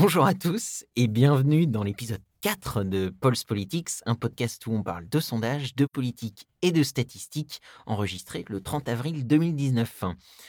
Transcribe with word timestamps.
Bonjour 0.00 0.24
à 0.24 0.32
tous 0.32 0.84
et 0.94 1.08
bienvenue 1.08 1.66
dans 1.66 1.82
l'épisode 1.82 2.20
4 2.42 2.84
de 2.84 3.08
Pulse 3.08 3.42
Politics, 3.42 3.90
un 4.06 4.14
podcast 4.14 4.64
où 4.68 4.72
on 4.72 4.84
parle 4.84 5.08
de 5.08 5.18
sondages, 5.18 5.74
de 5.74 5.86
politique 5.86 6.46
et 6.62 6.70
de 6.70 6.84
statistiques, 6.84 7.60
enregistré 7.84 8.44
le 8.46 8.60
30 8.60 8.88
avril 8.88 9.26
2019. 9.26 10.04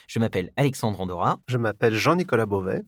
Je 0.08 0.20
m'appelle 0.20 0.52
Alexandre 0.56 1.02
Andorra. 1.02 1.40
Je 1.48 1.58
m'appelle 1.58 1.96
Jean-Nicolas 1.96 2.46
Beauvais. 2.46 2.84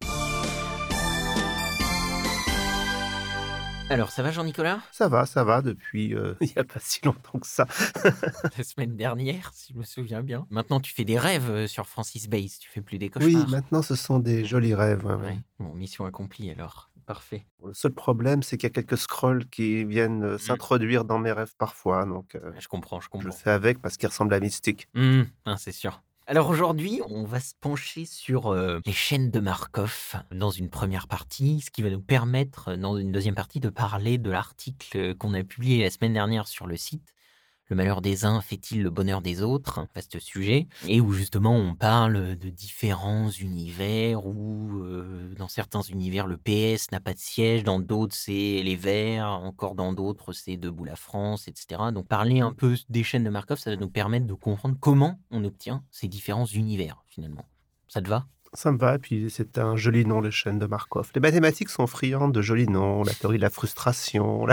Alors, 3.91 4.09
ça 4.11 4.23
va 4.23 4.31
Jean-Nicolas? 4.31 4.79
Ça 4.91 5.07
va, 5.09 5.25
ça 5.25 5.43
va 5.43 5.61
depuis 5.61 6.15
euh, 6.15 6.33
il 6.41 6.47
n'y 6.47 6.57
a 6.57 6.63
pas 6.63 6.79
si 6.79 7.01
longtemps 7.03 7.39
que 7.39 7.47
ça. 7.47 7.65
La 8.57 8.63
semaine 8.63 8.95
dernière, 8.95 9.51
si 9.53 9.73
je 9.73 9.77
me 9.77 9.83
souviens 9.83 10.21
bien. 10.21 10.47
Maintenant, 10.49 10.79
tu 10.79 10.93
fais 10.93 11.03
des 11.03 11.19
rêves 11.19 11.49
euh, 11.51 11.67
sur 11.67 11.87
Francis 11.87 12.29
Base, 12.29 12.57
tu 12.59 12.69
fais 12.69 12.81
plus 12.81 12.97
des 12.97 13.07
oui, 13.17 13.33
cauchemars. 13.33 13.49
maintenant 13.49 13.81
ce 13.81 13.95
sont 13.95 14.19
des 14.19 14.45
jolis 14.45 14.73
rêves. 14.75 15.05
ouais, 15.05 15.15
ouais. 15.15 15.21
Ouais. 15.25 15.39
Bon, 15.59 15.73
mission 15.73 16.05
accomplie 16.05 16.49
alors. 16.51 16.89
Parfait. 17.05 17.45
Le 17.65 17.73
seul 17.73 17.91
problème, 17.91 18.43
c'est 18.43 18.57
qu'il 18.57 18.67
y 18.69 18.71
a 18.71 18.73
quelques 18.73 18.97
scrolls 18.97 19.45
qui 19.49 19.83
viennent 19.83 20.23
euh, 20.23 20.37
s'introduire 20.37 21.03
dans 21.03 21.17
mes 21.19 21.31
rêves 21.33 21.53
parfois. 21.57 22.05
Donc, 22.05 22.35
euh, 22.35 22.51
Je 22.59 22.67
comprends, 22.69 22.99
je 23.01 23.05
je 23.05 23.09
comprends. 23.09 23.27
le 23.27 23.33
fais 23.33 23.49
avec 23.49 23.81
parce 23.81 23.97
qu'ils 23.97 24.07
ressemblent 24.07 24.33
à 24.35 24.39
Mystique. 24.39 24.87
Hmm, 24.93 25.23
hein, 25.45 25.57
c'est 25.57 25.71
sûr. 25.73 26.01
Alors 26.31 26.47
aujourd'hui, 26.47 27.01
on 27.09 27.25
va 27.25 27.41
se 27.41 27.53
pencher 27.59 28.05
sur 28.05 28.53
euh, 28.53 28.79
les 28.85 28.93
chaînes 28.93 29.31
de 29.31 29.41
Markov 29.41 30.15
dans 30.31 30.49
une 30.49 30.69
première 30.69 31.09
partie, 31.09 31.59
ce 31.59 31.69
qui 31.69 31.81
va 31.81 31.89
nous 31.89 31.99
permettre 31.99 32.69
euh, 32.69 32.77
dans 32.77 32.95
une 32.95 33.11
deuxième 33.11 33.35
partie 33.35 33.59
de 33.59 33.67
parler 33.67 34.17
de 34.17 34.31
l'article 34.31 34.97
euh, 34.97 35.13
qu'on 35.13 35.33
a 35.33 35.43
publié 35.43 35.83
la 35.83 35.89
semaine 35.89 36.13
dernière 36.13 36.47
sur 36.47 36.67
le 36.67 36.77
site. 36.77 37.13
Le 37.71 37.77
malheur 37.77 38.01
des 38.01 38.25
uns 38.25 38.41
fait-il 38.41 38.83
le 38.83 38.89
bonheur 38.89 39.21
des 39.21 39.41
autres? 39.41 39.87
Vaste 39.95 40.19
sujet. 40.19 40.67
Et 40.89 40.99
où 40.99 41.13
justement 41.13 41.55
on 41.55 41.73
parle 41.73 42.35
de 42.35 42.49
différents 42.49 43.29
univers 43.29 44.25
où 44.25 44.81
euh, 44.83 45.33
dans 45.37 45.47
certains 45.47 45.81
univers 45.81 46.27
le 46.27 46.35
PS 46.35 46.91
n'a 46.91 46.99
pas 46.99 47.13
de 47.13 47.19
siège, 47.19 47.63
dans 47.63 47.79
d'autres 47.79 48.13
c'est 48.13 48.61
les 48.61 48.75
Verts, 48.75 49.25
encore 49.25 49.75
dans 49.75 49.93
d'autres 49.93 50.33
c'est 50.33 50.57
Debout 50.57 50.83
la 50.83 50.97
France, 50.97 51.47
etc. 51.47 51.81
Donc 51.93 52.09
parler 52.09 52.41
un 52.41 52.51
peu 52.51 52.75
des 52.89 53.03
chaînes 53.03 53.23
de 53.23 53.29
Markov, 53.29 53.57
ça 53.57 53.69
va 53.69 53.77
nous 53.77 53.89
permettre 53.89 54.27
de 54.27 54.33
comprendre 54.33 54.75
comment 54.77 55.17
on 55.31 55.45
obtient 55.45 55.81
ces 55.91 56.09
différents 56.09 56.47
univers 56.47 57.05
finalement. 57.07 57.45
Ça 57.87 58.01
te 58.01 58.09
va? 58.09 58.27
Ça 58.53 58.69
me 58.73 58.77
va, 58.77 58.95
et 58.95 58.97
puis 58.97 59.29
c'est 59.29 59.57
un 59.59 59.77
joli 59.77 60.05
nom, 60.05 60.19
les 60.19 60.29
chaînes 60.29 60.59
de 60.59 60.65
Markov. 60.65 61.09
Les 61.15 61.21
mathématiques 61.21 61.69
sont 61.69 61.87
friandes 61.87 62.33
de 62.33 62.41
jolis 62.41 62.67
noms, 62.67 63.01
la 63.01 63.13
théorie 63.13 63.37
de 63.37 63.43
la 63.43 63.49
frustration, 63.49 64.45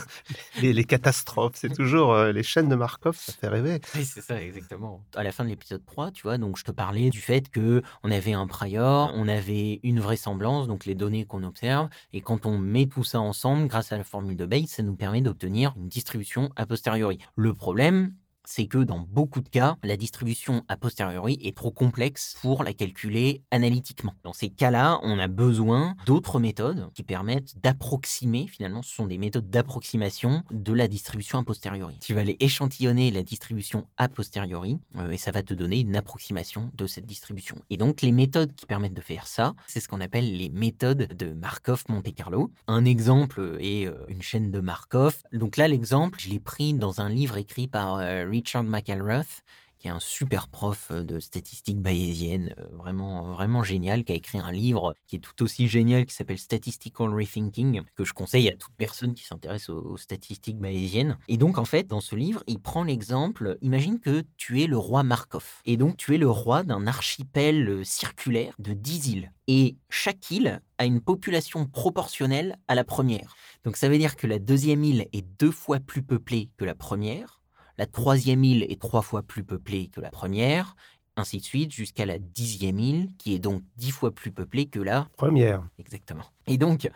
les 0.62 0.84
catastrophes, 0.84 1.52
c'est 1.56 1.74
toujours 1.74 2.14
euh, 2.14 2.32
les 2.32 2.42
chaînes 2.42 2.70
de 2.70 2.74
Markov, 2.74 3.16
ça 3.18 3.34
fait 3.34 3.48
rêver. 3.48 3.82
Oui, 3.94 4.06
c'est 4.06 4.22
ça, 4.22 4.40
exactement. 4.40 5.04
À 5.14 5.22
la 5.22 5.30
fin 5.30 5.44
de 5.44 5.50
l'épisode 5.50 5.84
3, 5.84 6.12
tu 6.12 6.22
vois, 6.22 6.38
donc 6.38 6.56
je 6.56 6.64
te 6.64 6.72
parlais 6.72 7.10
du 7.10 7.20
fait 7.20 7.50
que 7.50 7.82
on 8.02 8.10
avait 8.10 8.32
un 8.32 8.46
prior, 8.46 9.12
on 9.14 9.28
avait 9.28 9.78
une 9.82 10.00
vraisemblance, 10.00 10.66
donc 10.66 10.86
les 10.86 10.94
données 10.94 11.26
qu'on 11.26 11.42
observe, 11.42 11.90
et 12.14 12.22
quand 12.22 12.46
on 12.46 12.56
met 12.56 12.86
tout 12.86 13.04
ça 13.04 13.20
ensemble, 13.20 13.68
grâce 13.68 13.92
à 13.92 13.98
la 13.98 14.04
formule 14.04 14.38
de 14.38 14.46
Bayes, 14.46 14.68
ça 14.68 14.82
nous 14.82 14.96
permet 14.96 15.20
d'obtenir 15.20 15.74
une 15.76 15.88
distribution 15.88 16.50
a 16.56 16.64
posteriori. 16.64 17.18
Le 17.36 17.52
problème, 17.52 18.14
c'est 18.44 18.66
que 18.66 18.78
dans 18.78 19.00
beaucoup 19.00 19.40
de 19.40 19.48
cas, 19.48 19.76
la 19.82 19.96
distribution 19.96 20.64
a 20.68 20.76
posteriori 20.76 21.38
est 21.42 21.56
trop 21.56 21.70
complexe 21.70 22.36
pour 22.42 22.64
la 22.64 22.72
calculer 22.72 23.42
analytiquement. 23.50 24.14
Dans 24.22 24.32
ces 24.32 24.50
cas-là, 24.50 24.98
on 25.02 25.18
a 25.18 25.28
besoin 25.28 25.96
d'autres 26.06 26.38
méthodes 26.38 26.90
qui 26.94 27.02
permettent 27.02 27.58
d'approximer, 27.60 28.46
finalement, 28.46 28.82
ce 28.82 28.94
sont 28.94 29.06
des 29.06 29.18
méthodes 29.18 29.50
d'approximation 29.50 30.42
de 30.50 30.72
la 30.72 30.88
distribution 30.88 31.38
a 31.38 31.44
posteriori. 31.44 31.96
Tu 32.00 32.14
vas 32.14 32.20
aller 32.20 32.36
échantillonner 32.40 33.10
la 33.10 33.22
distribution 33.22 33.86
a 33.96 34.08
posteriori 34.08 34.78
euh, 34.96 35.10
et 35.10 35.18
ça 35.18 35.30
va 35.30 35.42
te 35.42 35.54
donner 35.54 35.80
une 35.80 35.96
approximation 35.96 36.70
de 36.74 36.86
cette 36.86 37.06
distribution. 37.06 37.56
Et 37.70 37.76
donc, 37.76 38.02
les 38.02 38.12
méthodes 38.12 38.54
qui 38.54 38.66
permettent 38.66 38.94
de 38.94 39.00
faire 39.00 39.26
ça, 39.26 39.54
c'est 39.66 39.80
ce 39.80 39.88
qu'on 39.88 40.00
appelle 40.00 40.36
les 40.36 40.48
méthodes 40.48 41.14
de 41.16 41.32
Markov-Monte 41.32 42.14
Carlo. 42.14 42.50
Un 42.66 42.84
exemple 42.84 43.58
est 43.60 43.86
euh, 43.86 43.94
une 44.08 44.22
chaîne 44.22 44.50
de 44.50 44.60
Markov. 44.60 45.22
Donc 45.32 45.56
là, 45.56 45.68
l'exemple, 45.68 46.18
je 46.20 46.28
l'ai 46.28 46.40
pris 46.40 46.74
dans 46.74 47.00
un 47.00 47.08
livre 47.08 47.36
écrit 47.36 47.68
par 47.68 47.96
euh, 47.96 48.24
Richard 48.34 48.64
McElrath, 48.64 49.44
qui 49.78 49.86
est 49.86 49.92
un 49.92 50.00
super 50.00 50.48
prof 50.48 50.88
euh, 50.90 51.04
de 51.04 51.20
statistique 51.20 51.78
bayésienne, 51.78 52.52
euh, 52.58 52.66
vraiment, 52.72 53.32
vraiment 53.32 53.62
génial, 53.62 54.02
qui 54.02 54.10
a 54.10 54.16
écrit 54.16 54.38
un 54.38 54.50
livre 54.50 54.96
qui 55.06 55.16
est 55.16 55.20
tout 55.20 55.40
aussi 55.44 55.68
génial, 55.68 56.04
qui 56.04 56.14
s'appelle 56.16 56.38
Statistical 56.38 57.14
Rethinking, 57.14 57.82
que 57.94 58.04
je 58.04 58.12
conseille 58.12 58.48
à 58.48 58.56
toute 58.56 58.74
personne 58.76 59.14
qui 59.14 59.22
s'intéresse 59.22 59.68
aux, 59.68 59.78
aux 59.78 59.96
statistiques 59.96 60.58
bayésiennes. 60.58 61.16
Et 61.28 61.36
donc, 61.36 61.58
en 61.58 61.64
fait, 61.64 61.86
dans 61.86 62.00
ce 62.00 62.16
livre, 62.16 62.42
il 62.48 62.58
prend 62.58 62.82
l'exemple, 62.82 63.56
imagine 63.60 64.00
que 64.00 64.24
tu 64.36 64.60
es 64.60 64.66
le 64.66 64.78
roi 64.78 65.04
Markov. 65.04 65.60
Et 65.64 65.76
donc, 65.76 65.96
tu 65.96 66.12
es 66.16 66.18
le 66.18 66.28
roi 66.28 66.64
d'un 66.64 66.88
archipel 66.88 67.68
euh, 67.68 67.84
circulaire 67.84 68.54
de 68.58 68.72
10 68.72 69.08
îles. 69.10 69.32
Et 69.46 69.76
chaque 69.90 70.28
île 70.32 70.60
a 70.78 70.86
une 70.86 71.00
population 71.00 71.66
proportionnelle 71.66 72.56
à 72.66 72.74
la 72.74 72.82
première. 72.82 73.36
Donc, 73.64 73.76
ça 73.76 73.88
veut 73.88 73.98
dire 73.98 74.16
que 74.16 74.26
la 74.26 74.40
deuxième 74.40 74.82
île 74.82 75.06
est 75.12 75.24
deux 75.38 75.52
fois 75.52 75.78
plus 75.78 76.02
peuplée 76.02 76.50
que 76.56 76.64
la 76.64 76.74
première. 76.74 77.43
La 77.76 77.86
troisième 77.86 78.44
île 78.44 78.64
est 78.68 78.80
trois 78.80 79.02
fois 79.02 79.22
plus 79.22 79.44
peuplée 79.44 79.88
que 79.88 80.00
la 80.00 80.10
première, 80.10 80.76
ainsi 81.16 81.38
de 81.38 81.44
suite, 81.44 81.72
jusqu'à 81.72 82.06
la 82.06 82.18
dixième 82.18 82.78
île, 82.78 83.08
qui 83.18 83.34
est 83.34 83.38
donc 83.38 83.62
dix 83.76 83.90
fois 83.90 84.12
plus 84.12 84.32
peuplée 84.32 84.66
que 84.66 84.80
la... 84.80 85.08
Première. 85.16 85.68
Exactement. 85.78 86.24
Et 86.46 86.56
donc, 86.56 86.90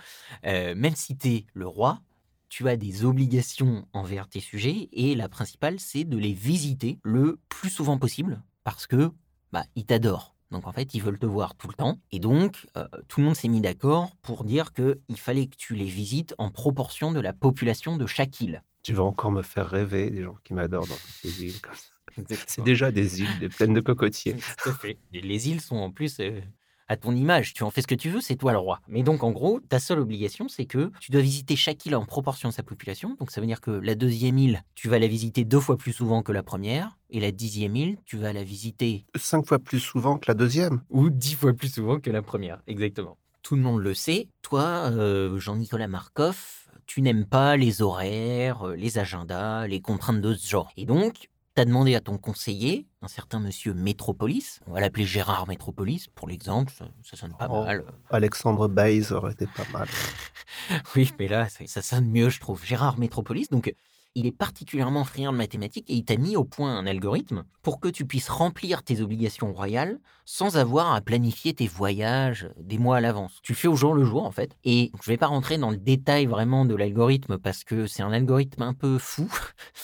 euh, 0.44 0.74
même 0.76 0.94
si 0.94 1.16
tu 1.16 1.28
es 1.28 1.46
le 1.54 1.66
roi, 1.66 2.00
tu 2.48 2.68
as 2.68 2.76
des 2.76 3.04
obligations 3.04 3.86
envers 3.92 4.28
tes 4.28 4.40
sujets, 4.40 4.88
et 4.92 5.14
la 5.14 5.28
principale, 5.28 5.78
c'est 5.80 6.04
de 6.04 6.16
les 6.16 6.32
visiter 6.32 6.98
le 7.02 7.38
plus 7.48 7.70
souvent 7.70 7.98
possible, 7.98 8.42
parce 8.64 8.86
que 8.86 9.10
bah, 9.52 9.64
ils 9.74 9.84
t'adorent. 9.84 10.34
Donc 10.50 10.66
en 10.66 10.72
fait, 10.72 10.94
ils 10.94 11.02
veulent 11.02 11.18
te 11.18 11.26
voir 11.26 11.54
tout 11.54 11.68
le 11.68 11.74
temps. 11.74 11.98
Et 12.10 12.20
donc, 12.20 12.66
euh, 12.76 12.86
tout 13.06 13.20
le 13.20 13.26
monde 13.26 13.36
s'est 13.36 13.48
mis 13.48 13.60
d'accord 13.60 14.16
pour 14.22 14.44
dire 14.44 14.72
qu'il 14.72 15.16
fallait 15.16 15.46
que 15.46 15.56
tu 15.56 15.74
les 15.74 15.84
visites 15.84 16.34
en 16.38 16.50
proportion 16.50 17.12
de 17.12 17.20
la 17.20 17.32
population 17.32 17.96
de 17.96 18.06
chaque 18.06 18.40
île. 18.40 18.62
Tu 18.82 18.92
vas 18.94 19.02
encore 19.02 19.30
me 19.32 19.42
faire 19.42 19.68
rêver, 19.68 20.10
des 20.10 20.22
gens 20.22 20.36
qui 20.44 20.54
m'adorent 20.54 20.86
dans 20.86 20.94
toutes 20.94 21.32
ces 21.32 21.44
îles. 21.44 21.54
C'est 22.46 22.64
déjà 22.64 22.90
des 22.90 23.20
îles 23.20 23.38
des 23.38 23.48
pleines 23.48 23.74
de 23.74 23.80
cocotiers. 23.80 24.34
Tout 24.62 24.70
à 24.70 24.72
fait. 24.72 24.98
Et 25.12 25.20
les 25.20 25.48
îles 25.50 25.60
sont 25.60 25.76
en 25.76 25.90
plus 25.90 26.18
euh, 26.20 26.40
à 26.88 26.96
ton 26.96 27.14
image. 27.14 27.54
Tu 27.54 27.62
en 27.62 27.70
fais 27.70 27.82
ce 27.82 27.86
que 27.86 27.94
tu 27.94 28.08
veux, 28.10 28.20
c'est 28.20 28.34
toi 28.34 28.50
le 28.52 28.58
roi. 28.58 28.80
Mais 28.88 29.02
donc, 29.02 29.22
en 29.22 29.30
gros, 29.30 29.60
ta 29.60 29.78
seule 29.78 30.00
obligation, 30.00 30.48
c'est 30.48 30.64
que 30.64 30.90
tu 31.00 31.12
dois 31.12 31.20
visiter 31.20 31.54
chaque 31.54 31.84
île 31.86 31.94
en 31.94 32.04
proportion 32.06 32.48
de 32.48 32.54
sa 32.54 32.62
population. 32.64 33.14
Donc, 33.20 33.30
ça 33.30 33.40
veut 33.40 33.46
dire 33.46 33.60
que 33.60 33.70
la 33.70 33.94
deuxième 33.94 34.38
île, 34.38 34.62
tu 34.74 34.88
vas 34.88 34.98
la 34.98 35.06
visiter 35.06 35.44
deux 35.44 35.60
fois 35.60 35.76
plus 35.76 35.92
souvent 35.92 36.22
que 36.22 36.32
la 36.32 36.42
première. 36.42 36.98
Et 37.10 37.20
la 37.20 37.30
dixième 37.30 37.76
île, 37.76 37.98
tu 38.04 38.16
vas 38.16 38.32
la 38.32 38.42
visiter 38.42 39.04
Cinq 39.14 39.46
fois 39.46 39.58
plus 39.58 39.80
souvent 39.80 40.18
que 40.18 40.24
la 40.28 40.34
deuxième? 40.34 40.80
ou 40.90 41.10
dix 41.10 41.34
fois 41.34 41.52
plus 41.52 41.72
souvent 41.72 42.00
que 42.00 42.10
la 42.10 42.22
première. 42.22 42.62
Exactement. 42.66 43.16
Tout 43.42 43.54
le 43.54 43.62
monde 43.62 43.80
le 43.80 43.94
sait. 43.94 44.28
Toi, 44.42 44.90
euh, 44.90 45.38
Jean-Nicolas 45.38 45.88
Markov, 45.88 46.57
tu 46.88 47.02
n'aimes 47.02 47.26
pas 47.26 47.56
les 47.56 47.82
horaires, 47.82 48.66
euh, 48.68 48.74
les 48.74 48.98
agendas, 48.98 49.68
les 49.68 49.80
contraintes 49.80 50.20
de 50.20 50.34
ce 50.34 50.48
genre. 50.48 50.72
Et 50.76 50.86
donc, 50.86 51.28
tu 51.54 51.60
as 51.60 51.64
demandé 51.64 51.94
à 51.94 52.00
ton 52.00 52.16
conseiller, 52.18 52.86
un 53.02 53.08
certain 53.08 53.40
monsieur 53.40 53.74
Métropolis, 53.74 54.60
on 54.66 54.72
va 54.72 54.80
l'appeler 54.80 55.04
Gérard 55.04 55.46
Métropolis 55.46 56.06
pour 56.08 56.26
l'exemple, 56.28 56.72
ça, 56.72 56.86
ça 57.04 57.16
sonne 57.16 57.34
pas 57.38 57.46
Oh. 57.50 57.62
mal. 57.64 57.84
Alexandre 58.10 58.68
Bayes 58.68 59.12
aurait 59.12 59.32
été 59.32 59.46
pas 59.46 59.66
mal. 59.72 59.86
Oui, 60.96 61.12
mais 61.18 61.28
là, 61.28 61.48
ça, 61.48 61.66
ça 61.66 61.82
sonne 61.82 62.08
mieux, 62.08 62.30
je 62.30 62.40
trouve. 62.40 62.64
Gérard 62.64 62.98
Métropolis, 62.98 63.48
donc 63.50 63.72
il 64.18 64.26
est 64.26 64.32
particulièrement 64.32 65.04
friand 65.04 65.32
de 65.32 65.36
mathématiques 65.36 65.88
et 65.88 65.94
il 65.94 66.04
t'a 66.04 66.16
mis 66.16 66.36
au 66.36 66.44
point 66.44 66.76
un 66.76 66.86
algorithme 66.86 67.44
pour 67.62 67.78
que 67.78 67.88
tu 67.88 68.04
puisses 68.04 68.28
remplir 68.28 68.82
tes 68.82 69.00
obligations 69.00 69.52
royales 69.52 70.00
sans 70.24 70.56
avoir 70.56 70.92
à 70.92 71.00
planifier 71.00 71.54
tes 71.54 71.68
voyages 71.68 72.50
des 72.58 72.78
mois 72.78 72.96
à 72.96 73.00
l'avance. 73.00 73.38
Tu 73.42 73.52
le 73.52 73.56
fais 73.56 73.68
au 73.68 73.76
jour 73.76 73.94
le 73.94 74.04
jour, 74.04 74.24
en 74.24 74.30
fait. 74.32 74.56
Et 74.64 74.90
je 75.02 75.10
vais 75.10 75.16
pas 75.16 75.28
rentrer 75.28 75.56
dans 75.56 75.70
le 75.70 75.76
détail 75.76 76.26
vraiment 76.26 76.64
de 76.64 76.74
l'algorithme 76.74 77.38
parce 77.38 77.64
que 77.64 77.86
c'est 77.86 78.02
un 78.02 78.12
algorithme 78.12 78.62
un 78.62 78.74
peu 78.74 78.98
fou, 78.98 79.32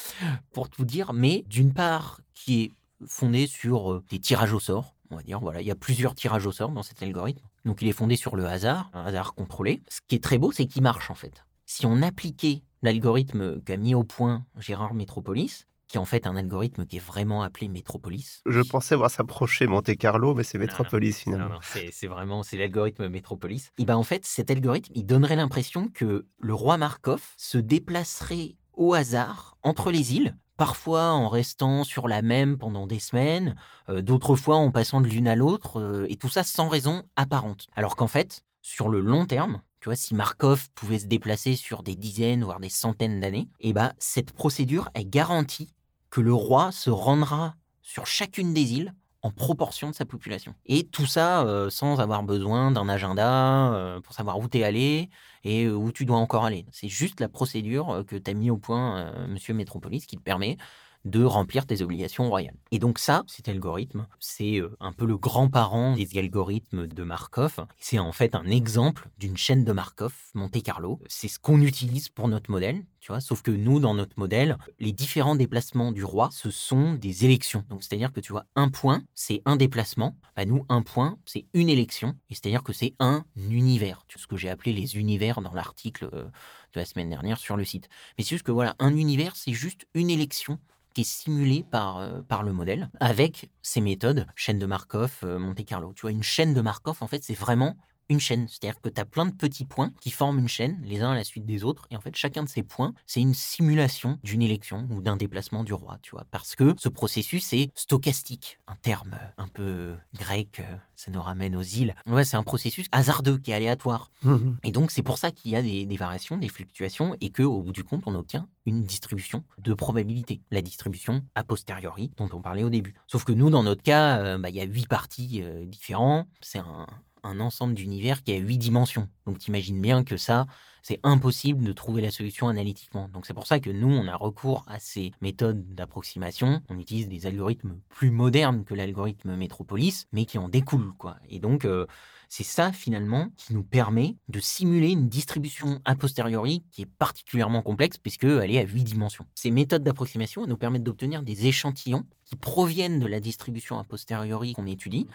pour 0.52 0.68
tout 0.68 0.84
dire, 0.84 1.12
mais 1.12 1.44
d'une 1.48 1.72
part, 1.72 2.20
qui 2.34 2.62
est 2.62 2.72
fondé 3.06 3.46
sur 3.46 3.92
euh, 3.92 4.04
des 4.10 4.18
tirages 4.18 4.52
au 4.52 4.60
sort. 4.60 4.94
On 5.10 5.16
va 5.16 5.22
dire, 5.22 5.38
voilà, 5.38 5.60
il 5.60 5.66
y 5.66 5.70
a 5.70 5.76
plusieurs 5.76 6.14
tirages 6.14 6.46
au 6.46 6.52
sort 6.52 6.70
dans 6.70 6.82
cet 6.82 7.02
algorithme. 7.02 7.46
Donc 7.64 7.82
il 7.82 7.88
est 7.88 7.92
fondé 7.92 8.16
sur 8.16 8.34
le 8.34 8.46
hasard, 8.46 8.90
un 8.94 9.04
hasard 9.04 9.34
contrôlé. 9.34 9.80
Ce 9.88 10.00
qui 10.08 10.16
est 10.16 10.22
très 10.22 10.38
beau, 10.38 10.50
c'est 10.50 10.66
qu'il 10.66 10.82
marche 10.82 11.10
en 11.10 11.14
fait. 11.14 11.44
Si 11.66 11.86
on 11.86 12.02
appliquait 12.02 12.62
l'algorithme 12.84 13.60
qu'a 13.62 13.76
mis 13.76 13.94
au 13.94 14.04
point 14.04 14.44
Gérard 14.58 14.94
Métropolis, 14.94 15.66
qui 15.88 15.96
est 15.96 16.00
en 16.00 16.04
fait 16.04 16.26
un 16.26 16.36
algorithme 16.36 16.86
qui 16.86 16.96
est 16.96 17.04
vraiment 17.04 17.42
appelé 17.42 17.68
Métropolis. 17.68 18.42
Je 18.46 18.60
pensais 18.60 18.94
voir 18.94 19.10
s'approcher 19.10 19.66
Monte 19.66 19.96
Carlo, 19.96 20.34
mais 20.34 20.44
c'est 20.44 20.58
Métropolis 20.58 21.18
finalement. 21.18 21.54
non, 21.54 21.60
c'est 21.62 21.90
c'est 21.92 22.06
vraiment 22.06 22.42
c'est 22.42 22.56
l'algorithme 22.56 23.08
Métropolis. 23.08 23.70
Et 23.78 23.84
ben 23.84 23.96
en 23.96 24.02
fait, 24.02 24.24
cet 24.24 24.50
algorithme, 24.50 24.92
il 24.94 25.06
donnerait 25.06 25.36
l'impression 25.36 25.88
que 25.88 26.26
le 26.38 26.54
roi 26.54 26.76
Markov 26.76 27.22
se 27.36 27.58
déplacerait 27.58 28.56
au 28.74 28.94
hasard 28.94 29.56
entre 29.62 29.90
les 29.90 30.14
îles, 30.14 30.36
parfois 30.56 31.12
en 31.12 31.28
restant 31.28 31.84
sur 31.84 32.08
la 32.08 32.22
même 32.22 32.58
pendant 32.58 32.86
des 32.86 32.98
semaines, 32.98 33.54
euh, 33.88 34.02
d'autres 34.02 34.36
fois 34.36 34.56
en 34.56 34.70
passant 34.70 35.00
de 35.00 35.08
l'une 35.08 35.28
à 35.28 35.36
l'autre, 35.36 35.80
euh, 35.80 36.06
et 36.08 36.16
tout 36.16 36.28
ça 36.28 36.42
sans 36.42 36.68
raison 36.68 37.04
apparente. 37.16 37.66
Alors 37.76 37.96
qu'en 37.96 38.08
fait, 38.08 38.44
sur 38.62 38.88
le 38.88 39.00
long 39.00 39.26
terme, 39.26 39.60
tu 39.84 39.90
vois, 39.90 39.96
si 39.96 40.14
Markov 40.14 40.70
pouvait 40.74 40.98
se 40.98 41.04
déplacer 41.04 41.56
sur 41.56 41.82
des 41.82 41.94
dizaines, 41.94 42.42
voire 42.42 42.58
des 42.58 42.70
centaines 42.70 43.20
d'années, 43.20 43.50
et 43.60 43.74
ben 43.74 43.92
cette 43.98 44.32
procédure 44.32 44.88
est 44.94 45.04
garantie 45.04 45.74
que 46.08 46.22
le 46.22 46.32
roi 46.32 46.72
se 46.72 46.88
rendra 46.88 47.54
sur 47.82 48.06
chacune 48.06 48.54
des 48.54 48.72
îles 48.72 48.94
en 49.20 49.30
proportion 49.30 49.90
de 49.90 49.94
sa 49.94 50.06
population. 50.06 50.54
Et 50.64 50.84
tout 50.84 51.04
ça 51.04 51.44
euh, 51.44 51.68
sans 51.68 52.00
avoir 52.00 52.22
besoin 52.22 52.70
d'un 52.70 52.88
agenda 52.88 53.74
euh, 53.74 54.00
pour 54.00 54.14
savoir 54.14 54.38
où 54.38 54.48
tu 54.48 54.56
es 54.56 54.64
allé 54.64 55.10
et 55.42 55.68
où 55.68 55.92
tu 55.92 56.06
dois 56.06 56.16
encore 56.16 56.46
aller. 56.46 56.64
C'est 56.72 56.88
juste 56.88 57.20
la 57.20 57.28
procédure 57.28 58.04
que 58.08 58.16
tu 58.16 58.30
as 58.30 58.32
mis 58.32 58.50
au 58.50 58.56
point, 58.56 59.12
Monsieur 59.28 59.52
Métropolis, 59.52 60.06
qui 60.06 60.16
te 60.16 60.22
permet 60.22 60.56
de 61.04 61.24
remplir 61.24 61.66
tes 61.66 61.82
obligations 61.82 62.28
royales. 62.28 62.56
Et 62.70 62.78
donc 62.78 62.98
ça, 62.98 63.24
cet 63.26 63.48
algorithme, 63.48 64.06
c'est 64.20 64.60
euh, 64.60 64.76
un 64.80 64.92
peu 64.92 65.06
le 65.06 65.16
grand-parent 65.16 65.96
des 65.96 66.18
algorithmes 66.18 66.86
de 66.86 67.02
Markov. 67.02 67.66
C'est 67.78 67.98
en 67.98 68.12
fait 68.12 68.34
un 68.34 68.46
exemple 68.46 69.08
d'une 69.18 69.36
chaîne 69.36 69.64
de 69.64 69.72
Markov, 69.72 70.14
Monte 70.34 70.62
Carlo. 70.62 71.00
C'est 71.06 71.28
ce 71.28 71.38
qu'on 71.38 71.60
utilise 71.60 72.08
pour 72.08 72.28
notre 72.28 72.50
modèle, 72.50 72.84
tu 73.00 73.12
vois, 73.12 73.20
sauf 73.20 73.42
que 73.42 73.50
nous, 73.50 73.80
dans 73.80 73.94
notre 73.94 74.18
modèle, 74.18 74.56
les 74.78 74.92
différents 74.92 75.36
déplacements 75.36 75.92
du 75.92 76.04
roi, 76.04 76.30
ce 76.32 76.50
sont 76.50 76.94
des 76.94 77.26
élections. 77.26 77.64
Donc 77.68 77.82
c'est-à-dire 77.82 78.12
que 78.12 78.20
tu 78.20 78.32
vois, 78.32 78.46
un 78.56 78.70
point, 78.70 79.02
c'est 79.14 79.42
un 79.44 79.56
déplacement. 79.56 80.16
Bah, 80.36 80.46
nous, 80.46 80.64
un 80.70 80.80
point, 80.80 81.18
c'est 81.26 81.44
une 81.52 81.68
élection. 81.68 82.16
Et 82.30 82.34
c'est-à-dire 82.34 82.62
que 82.62 82.72
c'est 82.72 82.94
un 82.98 83.24
univers. 83.36 84.06
Ce 84.16 84.26
que 84.26 84.36
j'ai 84.36 84.48
appelé 84.48 84.72
les 84.72 84.96
univers 84.96 85.42
dans 85.42 85.52
l'article 85.52 86.08
euh, 86.14 86.24
de 86.24 86.80
la 86.80 86.86
semaine 86.86 87.10
dernière 87.10 87.38
sur 87.38 87.56
le 87.56 87.64
site. 87.64 87.88
Mais 88.16 88.24
c'est 88.24 88.30
juste 88.30 88.46
que 88.46 88.52
voilà, 88.52 88.74
un 88.78 88.96
univers, 88.96 89.36
c'est 89.36 89.52
juste 89.52 89.86
une 89.92 90.08
élection 90.08 90.58
qui 90.94 91.02
est 91.02 91.04
simulé 91.04 91.64
par, 91.68 91.98
euh, 91.98 92.22
par 92.22 92.42
le 92.42 92.52
modèle 92.52 92.90
avec 93.00 93.50
ces 93.62 93.80
méthodes, 93.80 94.26
chaîne 94.36 94.58
de 94.58 94.66
Markov, 94.66 95.18
euh, 95.24 95.38
Monte 95.38 95.64
Carlo. 95.64 95.92
Tu 95.94 96.02
vois, 96.02 96.12
une 96.12 96.22
chaîne 96.22 96.54
de 96.54 96.60
Markov, 96.60 96.98
en 97.00 97.08
fait, 97.08 97.22
c'est 97.22 97.34
vraiment 97.34 97.76
une 98.08 98.20
chaîne. 98.20 98.46
C'est-à-dire 98.48 98.80
que 98.80 98.88
tu 98.88 99.00
as 99.00 99.04
plein 99.04 99.26
de 99.26 99.32
petits 99.32 99.64
points 99.64 99.92
qui 100.00 100.10
forment 100.10 100.38
une 100.38 100.48
chaîne, 100.48 100.80
les 100.84 101.02
uns 101.02 101.12
à 101.12 101.14
la 101.14 101.24
suite 101.24 101.46
des 101.46 101.64
autres. 101.64 101.86
Et 101.90 101.96
en 101.96 102.00
fait, 102.00 102.14
chacun 102.16 102.42
de 102.42 102.48
ces 102.48 102.62
points, 102.62 102.94
c'est 103.06 103.20
une 103.20 103.34
simulation 103.34 104.18
d'une 104.22 104.42
élection 104.42 104.86
ou 104.90 105.00
d'un 105.00 105.16
déplacement 105.16 105.64
du 105.64 105.72
roi, 105.72 105.98
tu 106.02 106.12
vois. 106.12 106.26
Parce 106.30 106.54
que 106.54 106.74
ce 106.78 106.88
processus 106.88 107.52
est 107.52 107.70
stochastique, 107.74 108.58
un 108.66 108.76
terme 108.76 109.18
un 109.38 109.48
peu 109.48 109.94
grec, 110.14 110.60
euh, 110.60 110.76
ça 110.96 111.10
nous 111.10 111.22
ramène 111.22 111.56
aux 111.56 111.62
îles. 111.62 111.94
Ouais, 112.06 112.24
c'est 112.24 112.36
un 112.36 112.42
processus 112.42 112.86
hasardeux 112.92 113.38
qui 113.38 113.50
est 113.50 113.54
aléatoire. 113.54 114.10
Mmh 114.22 114.52
et 114.62 114.72
donc, 114.72 114.90
c'est 114.90 115.02
pour 115.02 115.18
ça 115.18 115.30
qu'il 115.30 115.50
y 115.50 115.56
a 115.56 115.62
des, 115.62 115.96
variations, 115.96 116.36
des 116.36 116.48
fluctuations, 116.48 117.16
et 117.20 117.30
qu'au 117.30 117.62
bout 117.62 117.72
du 117.72 117.84
compte, 117.84 118.02
on 118.06 118.14
obtient 118.14 118.48
une 118.66 118.84
distribution 118.84 119.44
de 119.58 119.74
probabilité. 119.74 120.40
La 120.50 120.62
distribution 120.62 121.22
a 121.34 121.44
posteriori, 121.44 122.10
dont 122.16 122.28
on 122.32 122.40
parlait 122.40 122.62
au 122.62 122.70
début. 122.70 122.94
Sauf 123.06 123.24
que 123.24 123.32
nous, 123.32 123.50
dans 123.50 123.62
notre 123.62 123.82
cas, 123.82 124.18
euh, 124.18 124.38
bah, 124.38 124.50
il 124.50 124.56
y 124.56 124.60
a 124.60 124.64
huit 124.64 124.88
parties 124.88 125.40
euh, 125.42 125.64
différents. 125.66 126.26
C'est 126.40 126.58
un, 126.58 126.86
un 127.24 127.40
ensemble 127.40 127.74
d'univers 127.74 128.22
qui 128.22 128.32
a 128.32 128.36
huit 128.36 128.58
dimensions. 128.58 129.08
Donc 129.26 129.38
t'imagines 129.38 129.80
bien 129.80 130.04
que 130.04 130.16
ça, 130.16 130.46
c'est 130.82 131.00
impossible 131.02 131.64
de 131.64 131.72
trouver 131.72 132.02
la 132.02 132.10
solution 132.10 132.48
analytiquement. 132.48 133.08
Donc 133.08 133.26
c'est 133.26 133.34
pour 133.34 133.46
ça 133.46 133.58
que 133.58 133.70
nous, 133.70 133.90
on 133.90 134.06
a 134.06 134.16
recours 134.16 134.64
à 134.68 134.78
ces 134.78 135.12
méthodes 135.22 135.74
d'approximation. 135.74 136.62
On 136.68 136.78
utilise 136.78 137.08
des 137.08 137.26
algorithmes 137.26 137.80
plus 137.88 138.10
modernes 138.10 138.64
que 138.64 138.74
l'algorithme 138.74 139.34
Metropolis, 139.34 140.06
mais 140.12 140.26
qui 140.26 140.36
en 140.38 140.48
découlent. 140.48 140.92
Quoi. 140.98 141.16
Et 141.30 141.38
donc, 141.38 141.64
euh, 141.64 141.86
c'est 142.28 142.44
ça 142.44 142.72
finalement 142.72 143.28
qui 143.36 143.54
nous 143.54 143.62
permet 143.62 144.16
de 144.28 144.40
simuler 144.40 144.90
une 144.90 145.08
distribution 145.08 145.80
a 145.84 145.94
posteriori 145.94 146.64
qui 146.70 146.82
est 146.82 146.90
particulièrement 146.98 147.62
complexe 147.62 147.96
puisqu'elle 147.96 148.50
est 148.50 148.58
à 148.58 148.64
huit 148.64 148.84
dimensions. 148.84 149.24
Ces 149.34 149.50
méthodes 149.50 149.84
d'approximation 149.84 150.46
nous 150.46 150.56
permettent 150.56 150.82
d'obtenir 150.82 151.22
des 151.22 151.46
échantillons 151.46 152.04
qui 152.24 152.36
proviennent 152.36 152.98
de 152.98 153.06
la 153.06 153.20
distribution 153.20 153.78
a 153.78 153.84
posteriori 153.84 154.52
qu'on 154.52 154.66
étudie 154.66 155.06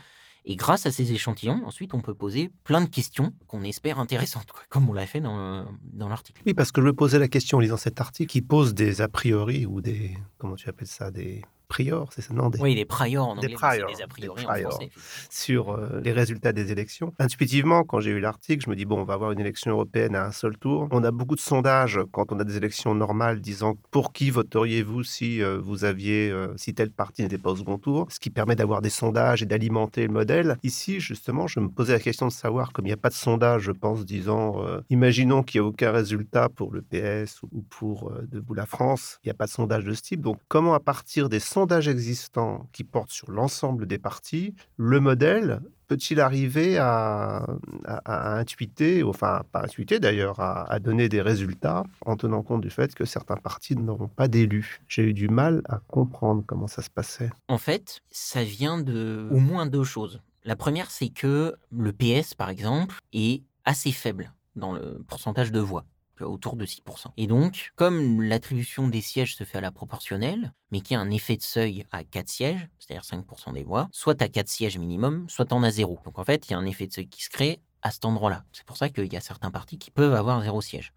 et 0.45 0.55
grâce 0.55 0.85
à 0.85 0.91
ces 0.91 1.11
échantillons, 1.11 1.61
ensuite, 1.65 1.93
on 1.93 2.01
peut 2.01 2.13
poser 2.13 2.51
plein 2.63 2.81
de 2.81 2.89
questions 2.89 3.33
qu'on 3.47 3.63
espère 3.63 3.99
intéressantes, 3.99 4.47
comme 4.69 4.89
on 4.89 4.93
l'a 4.93 5.05
fait 5.05 5.21
dans, 5.21 5.65
l'article. 5.97 6.41
Oui, 6.45 6.53
parce 6.53 6.71
que 6.71 6.81
je 6.81 6.85
me 6.85 6.93
posais 6.93 7.19
la 7.19 7.27
question 7.27 7.57
en 7.57 7.61
lisant 7.61 7.77
cet 7.77 8.01
article 8.01 8.31
qui 8.31 8.41
pose 8.41 8.73
des 8.73 9.01
a 9.01 9.07
priori 9.07 9.65
ou 9.65 9.81
des, 9.81 10.17
comment 10.37 10.55
tu 10.55 10.69
appelles 10.69 10.87
ça, 10.87 11.11
des, 11.11 11.41
prior, 11.69 12.09
c'est 12.11 12.21
ça 12.21 12.33
non 12.33 12.51
Oui, 12.59 12.75
les 12.75 12.83
priors 12.83 13.29
en 13.29 13.37
anglais, 13.37 13.47
des, 13.47 14.01
a 14.01 14.07
priori 14.07 14.45
en 14.45 14.69
français. 14.69 14.89
Sur 15.29 15.69
euh, 15.69 16.01
les 16.03 16.11
résultats 16.11 16.51
des 16.51 16.71
élections. 16.71 17.13
Intuitivement, 17.19 17.83
quand 17.83 18.01
j'ai 18.01 18.09
eu 18.09 18.19
l'article, 18.19 18.65
je 18.65 18.69
me 18.69 18.75
dis, 18.75 18.85
bon, 18.85 18.99
on 18.99 19.03
va 19.03 19.13
avoir 19.13 19.31
une 19.31 19.39
élection 19.39 19.71
européenne 19.71 20.15
à 20.15 20.25
un 20.25 20.31
seul 20.31 20.57
tour. 20.57 20.89
On 20.91 21.03
a 21.03 21.11
beaucoup 21.11 21.35
de 21.35 21.39
sondages 21.39 21.99
quand 22.11 22.31
on 22.31 22.39
a 22.39 22.43
des 22.43 22.57
élections 22.57 22.93
normales 22.95 23.39
disant 23.39 23.77
pour 23.91 24.11
qui 24.11 24.31
voteriez-vous 24.31 25.03
si 25.03 25.41
euh, 25.41 25.59
vous 25.63 25.85
aviez, 25.85 26.31
euh, 26.31 26.51
si 26.57 26.73
tel 26.73 26.91
parti 26.91 27.21
n'était 27.21 27.37
pas 27.37 27.51
au 27.51 27.55
second 27.55 27.77
tour, 27.77 28.07
ce 28.09 28.19
qui 28.19 28.31
permet 28.31 28.55
d'avoir 28.55 28.81
des 28.81 28.89
sondages 28.89 29.43
et 29.43 29.45
d'alimenter 29.45 30.07
le 30.07 30.13
modèle. 30.13 30.57
Ici, 30.63 30.99
justement, 30.99 31.45
je 31.47 31.59
me 31.59 31.69
posais 31.69 31.93
la 31.93 31.99
question 31.99 32.27
de 32.27 32.31
savoir, 32.31 32.73
comme 32.73 32.85
il 32.85 32.89
n'y 32.89 32.93
a 32.93 32.97
pas 32.97 33.09
de 33.09 33.13
sondage, 33.13 33.61
je 33.61 33.71
pense, 33.71 34.05
disant, 34.05 34.55
imaginons 34.89 35.43
qu'il 35.43 35.61
n'y 35.61 35.67
a 35.67 35.69
aucun 35.69 35.91
résultat 35.91 36.49
pour 36.49 36.73
le 36.73 36.81
PS 36.81 37.43
ou 37.43 37.61
pour 37.69 38.11
Debout 38.23 38.55
la 38.55 38.65
France, 38.65 39.19
il 39.23 39.27
n'y 39.27 39.31
a 39.31 39.35
pas 39.35 39.45
de 39.45 39.51
sondage 39.51 39.85
de 39.85 39.93
ce 39.93 40.01
type. 40.01 40.21
Donc, 40.21 40.39
comment 40.47 40.73
à 40.73 40.79
partir 40.79 41.29
des 41.29 41.39
sondages 41.39 41.58
sondage 41.59 41.89
existant 41.89 42.69
qui 42.71 42.85
porte 42.85 43.11
sur 43.11 43.29
l'ensemble 43.31 43.85
des 43.85 43.97
partis, 43.97 44.55
le 44.77 45.01
modèle 45.01 45.59
peut-il 45.87 46.21
arriver 46.21 46.77
à, 46.77 47.45
à, 47.83 48.37
intuiter, 48.37 49.03
enfin 49.03 49.41
pas 49.51 49.63
intuiter 49.63 49.99
d'ailleurs, 49.99 50.39
à, 50.39 50.79
donner 50.79 51.09
des 51.09 51.21
résultats 51.21 51.83
en 52.05 52.15
tenant 52.15 52.43
compte 52.43 52.61
du 52.61 52.69
fait 52.69 52.95
que 52.95 53.03
certains 53.03 53.35
partis 53.35 53.75
n'auront 53.75 54.07
pas 54.07 54.29
d'élus? 54.29 54.79
J'ai 54.87 55.03
eu 55.03 55.13
du 55.13 55.27
mal 55.27 55.61
à 55.67 55.81
comprendre 55.89 56.43
comment 56.47 56.67
ça 56.67 56.81
se 56.81 56.89
passait. 56.89 57.29
En 57.49 57.57
fait, 57.57 57.99
ça 58.09 58.41
vient 58.45 58.79
de 58.79 59.27
au 59.29 59.39
moins 59.39 59.65
deux 59.65 59.83
choses. 59.83 60.21
La 60.45 60.55
première, 60.55 60.91
c'est 60.91 61.09
que 61.09 61.55
le 61.75 61.91
PS, 61.91 62.35
par 62.35 62.49
exemple, 62.49 62.95
est 63.11 63.43
assez 63.65 63.91
faible 63.91 64.31
dans 64.55 64.71
le 64.71 65.03
pourcentage 65.09 65.51
de 65.51 65.59
voix 65.59 65.83
autour 66.21 66.55
de 66.55 66.65
6%. 66.65 67.07
Et 67.17 67.27
donc, 67.27 67.71
comme 67.75 68.21
l'attribution 68.21 68.87
des 68.87 69.01
sièges 69.01 69.35
se 69.35 69.43
fait 69.43 69.57
à 69.57 69.61
la 69.61 69.71
proportionnelle, 69.71 70.53
mais 70.71 70.81
qu'il 70.81 70.95
y 70.95 70.97
a 70.97 71.01
un 71.01 71.09
effet 71.09 71.37
de 71.37 71.41
seuil 71.41 71.85
à 71.91 72.03
4 72.03 72.29
sièges, 72.29 72.67
c'est-à-dire 72.79 73.03
5% 73.03 73.53
des 73.53 73.63
voix, 73.63 73.87
soit 73.91 74.21
as 74.21 74.29
4 74.29 74.47
sièges 74.47 74.77
minimum, 74.77 75.27
soit 75.29 75.51
en 75.53 75.63
as 75.63 75.71
0. 75.71 75.99
Donc 76.05 76.19
en 76.19 76.23
fait, 76.23 76.47
il 76.47 76.51
y 76.51 76.53
a 76.53 76.57
un 76.57 76.65
effet 76.65 76.87
de 76.87 76.93
seuil 76.93 77.07
qui 77.07 77.23
se 77.23 77.29
crée 77.29 77.61
à 77.81 77.91
cet 77.91 78.05
endroit-là. 78.05 78.43
C'est 78.51 78.65
pour 78.65 78.77
ça 78.77 78.89
qu'il 78.89 79.11
y 79.11 79.17
a 79.17 79.21
certains 79.21 79.51
partis 79.51 79.77
qui 79.77 79.91
peuvent 79.91 80.13
avoir 80.13 80.41
0 80.41 80.61
siège, 80.61 80.93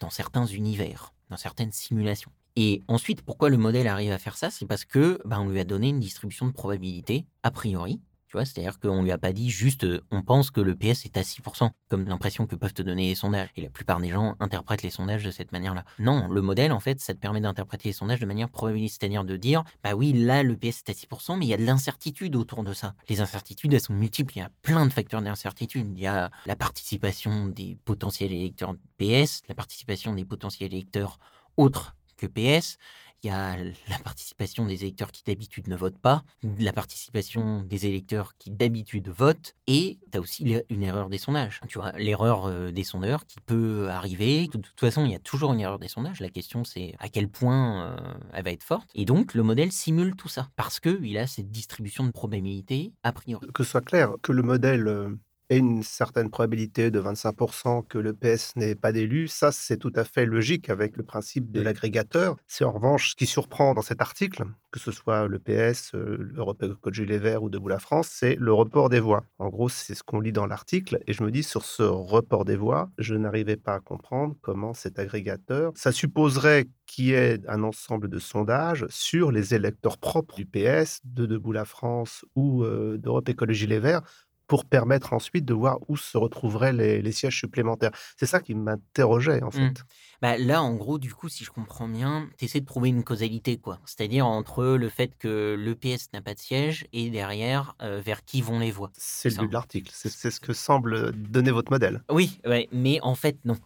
dans 0.00 0.10
certains 0.10 0.46
univers, 0.46 1.12
dans 1.30 1.36
certaines 1.36 1.72
simulations. 1.72 2.32
Et 2.56 2.82
ensuite, 2.88 3.22
pourquoi 3.22 3.50
le 3.50 3.58
modèle 3.58 3.86
arrive 3.86 4.12
à 4.12 4.18
faire 4.18 4.36
ça? 4.36 4.50
C'est 4.50 4.66
parce 4.66 4.84
que 4.84 5.20
bah, 5.26 5.38
on 5.40 5.48
lui 5.48 5.60
a 5.60 5.64
donné 5.64 5.90
une 5.90 6.00
distribution 6.00 6.46
de 6.46 6.52
probabilité 6.52 7.26
a 7.42 7.50
priori 7.50 8.00
c'est-à-dire 8.44 8.78
qu'on 8.78 9.02
lui 9.02 9.12
a 9.12 9.18
pas 9.18 9.32
dit 9.32 9.50
juste 9.50 9.84
euh, 9.84 10.00
on 10.10 10.22
pense 10.22 10.50
que 10.50 10.60
le 10.60 10.74
PS 10.74 11.04
est 11.04 11.16
à 11.16 11.22
6%, 11.22 11.70
comme 11.88 12.04
l'impression 12.06 12.46
que 12.46 12.56
peuvent 12.56 12.74
te 12.74 12.82
donner 12.82 13.08
les 13.08 13.14
sondages. 13.14 13.48
Et 13.56 13.62
la 13.62 13.70
plupart 13.70 14.00
des 14.00 14.10
gens 14.10 14.36
interprètent 14.40 14.82
les 14.82 14.90
sondages 14.90 15.24
de 15.24 15.30
cette 15.30 15.52
manière-là. 15.52 15.84
Non, 15.98 16.28
le 16.28 16.42
modèle, 16.42 16.72
en 16.72 16.80
fait, 16.80 17.00
ça 17.00 17.14
te 17.14 17.18
permet 17.18 17.40
d'interpréter 17.40 17.88
les 17.88 17.92
sondages 17.92 18.20
de 18.20 18.26
manière 18.26 18.48
probabiliste, 18.48 18.98
c'est-à-dire 19.00 19.24
de 19.24 19.36
dire 19.36 19.64
bah 19.82 19.94
oui, 19.94 20.12
là, 20.12 20.42
le 20.42 20.56
PS 20.56 20.82
est 20.86 20.90
à 20.90 20.92
6%, 20.92 21.38
mais 21.38 21.46
il 21.46 21.48
y 21.48 21.54
a 21.54 21.58
de 21.58 21.64
l'incertitude 21.64 22.36
autour 22.36 22.64
de 22.64 22.72
ça. 22.72 22.94
Les 23.08 23.20
incertitudes, 23.20 23.72
elles 23.72 23.80
sont 23.80 23.94
multiples. 23.94 24.34
Il 24.36 24.40
y 24.40 24.42
a 24.42 24.50
plein 24.62 24.86
de 24.86 24.92
facteurs 24.92 25.22
d'incertitude. 25.22 25.86
Il 25.94 26.00
y 26.00 26.06
a 26.06 26.30
la 26.46 26.56
participation 26.56 27.46
des 27.46 27.78
potentiels 27.84 28.32
électeurs 28.32 28.74
PS, 28.98 29.42
la 29.48 29.54
participation 29.54 30.14
des 30.14 30.24
potentiels 30.24 30.72
électeurs 30.72 31.18
autres 31.56 31.96
que 32.16 32.26
PS, 32.26 32.78
y 33.26 33.30
a 33.30 33.56
la 33.88 33.98
participation 34.02 34.66
des 34.66 34.82
électeurs 34.82 35.12
qui 35.12 35.22
d'habitude 35.24 35.68
ne 35.68 35.76
votent 35.76 35.98
pas, 35.98 36.24
la 36.58 36.72
participation 36.72 37.62
des 37.62 37.86
électeurs 37.86 38.36
qui 38.38 38.50
d'habitude 38.50 39.08
votent, 39.08 39.54
et 39.66 39.98
tu 40.10 40.18
as 40.18 40.20
aussi 40.20 40.56
une 40.70 40.82
erreur 40.82 41.08
des 41.08 41.18
sondages. 41.18 41.60
Tu 41.68 41.78
vois, 41.78 41.92
l'erreur 41.92 42.46
euh, 42.46 42.70
des 42.70 42.84
sondeurs 42.84 43.26
qui 43.26 43.38
peut 43.44 43.88
arriver. 43.90 44.46
De 44.46 44.58
toute 44.58 44.80
façon, 44.80 45.04
il 45.04 45.12
y 45.12 45.14
a 45.14 45.18
toujours 45.18 45.52
une 45.52 45.60
erreur 45.60 45.78
des 45.78 45.88
sondages. 45.88 46.20
La 46.20 46.30
question, 46.30 46.64
c'est 46.64 46.94
à 46.98 47.08
quel 47.08 47.28
point 47.28 47.92
euh, 47.92 47.96
elle 48.32 48.44
va 48.44 48.50
être 48.50 48.64
forte. 48.64 48.88
Et 48.94 49.04
donc, 49.04 49.34
le 49.34 49.42
modèle 49.42 49.72
simule 49.72 50.16
tout 50.16 50.28
ça, 50.28 50.48
parce 50.56 50.80
qu'il 50.80 51.18
a 51.18 51.26
cette 51.26 51.50
distribution 51.50 52.04
de 52.04 52.10
probabilité 52.10 52.92
a 53.02 53.12
priori. 53.12 53.46
Que 53.52 53.64
ce 53.64 53.70
soit 53.70 53.80
clair, 53.80 54.14
que 54.22 54.32
le 54.32 54.42
modèle 54.42 54.88
euh, 54.88 55.10
et 55.50 55.58
une 55.58 55.82
certaine 55.82 56.30
probabilité 56.30 56.90
de 56.90 57.00
25% 57.00 57.86
que 57.86 57.98
le 57.98 58.12
PS 58.12 58.56
n'ait 58.56 58.74
pas 58.74 58.92
d'élu, 58.92 59.28
ça 59.28 59.52
c'est 59.52 59.76
tout 59.76 59.92
à 59.94 60.04
fait 60.04 60.26
logique 60.26 60.70
avec 60.70 60.96
le 60.96 61.02
principe 61.02 61.50
de 61.52 61.60
l'agrégateur. 61.60 62.36
C'est 62.46 62.64
en 62.64 62.72
revanche 62.72 63.10
ce 63.10 63.14
qui 63.14 63.26
surprend 63.26 63.74
dans 63.74 63.82
cet 63.82 64.00
article, 64.00 64.44
que 64.72 64.80
ce 64.80 64.90
soit 64.92 65.28
le 65.28 65.38
PS, 65.38 65.94
euh, 65.94 66.16
l'Europe 66.18 66.64
Code 66.80 66.96
Les 66.96 67.18
Verts 67.18 67.42
ou 67.42 67.48
Debout 67.48 67.68
la 67.68 67.78
France, 67.78 68.08
c'est 68.10 68.36
le 68.38 68.52
report 68.52 68.88
des 68.88 69.00
voix. 69.00 69.24
En 69.38 69.48
gros, 69.48 69.68
c'est 69.68 69.94
ce 69.94 70.02
qu'on 70.02 70.20
lit 70.20 70.32
dans 70.32 70.46
l'article 70.46 70.98
et 71.06 71.12
je 71.12 71.22
me 71.22 71.30
dis 71.30 71.42
sur 71.42 71.64
ce 71.64 71.82
report 71.82 72.44
des 72.44 72.56
voix, 72.56 72.90
je 72.98 73.14
n'arrivais 73.14 73.56
pas 73.56 73.74
à 73.74 73.80
comprendre 73.80 74.34
comment 74.42 74.74
cet 74.74 74.98
agrégateur, 74.98 75.72
ça 75.76 75.92
supposerait 75.92 76.66
qu'il 76.86 77.06
y 77.06 77.12
ait 77.12 77.40
un 77.48 77.62
ensemble 77.62 78.08
de 78.08 78.18
sondages 78.18 78.86
sur 78.88 79.32
les 79.32 79.54
électeurs 79.54 79.98
propres 79.98 80.36
du 80.36 80.46
PS, 80.46 81.00
de 81.04 81.26
Debout 81.26 81.52
la 81.52 81.64
France 81.64 82.24
ou 82.34 82.62
euh, 82.62 82.96
d'Europe 82.96 83.28
Écologie 83.28 83.66
Les 83.66 83.80
Verts 83.80 84.02
pour 84.46 84.64
permettre 84.64 85.12
ensuite 85.12 85.44
de 85.44 85.54
voir 85.54 85.78
où 85.88 85.96
se 85.96 86.16
retrouveraient 86.16 86.72
les, 86.72 87.12
sièges 87.12 87.38
supplémentaires. 87.38 87.92
C'est 88.16 88.26
ça 88.26 88.40
qui 88.40 88.54
m'interrogeait 88.54 89.42
en 89.42 89.48
mmh. 89.48 89.52
fait. 89.52 89.84
Bah, 90.22 90.38
là, 90.38 90.62
en 90.62 90.74
gros, 90.74 90.98
du 90.98 91.12
coup, 91.12 91.28
si 91.28 91.44
je 91.44 91.50
comprends 91.50 91.88
bien, 91.88 92.28
tu 92.38 92.46
essaies 92.46 92.60
de 92.60 92.66
trouver 92.66 92.88
une 92.88 93.04
causalité, 93.04 93.58
quoi. 93.58 93.78
C'est-à-dire 93.84 94.26
entre 94.26 94.64
le 94.64 94.88
fait 94.88 95.12
que 95.18 95.56
l'EPS 95.58 96.12
n'a 96.14 96.22
pas 96.22 96.34
de 96.34 96.38
siège 96.38 96.86
et 96.92 97.10
derrière, 97.10 97.74
euh, 97.82 98.00
vers 98.00 98.24
qui 98.24 98.40
vont 98.40 98.58
les 98.58 98.70
voix. 98.70 98.90
C'est 98.96 99.30
le 99.30 99.36
but 99.36 99.48
de 99.48 99.52
l'article. 99.52 99.90
C'est 99.92 100.30
ce 100.30 100.40
que 100.40 100.52
semble 100.52 101.12
donner 101.12 101.50
votre 101.50 101.70
modèle. 101.70 102.02
Oui, 102.10 102.40
ouais, 102.46 102.68
mais 102.72 102.98
en 103.02 103.14
fait, 103.14 103.38
non. 103.44 103.56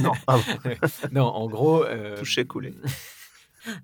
non, 0.00 0.12
ah 0.26 0.38
non, 1.12 1.26
en 1.26 1.48
gros. 1.48 1.84
Euh... 1.84 2.16
Touché, 2.16 2.44
coulé. 2.46 2.74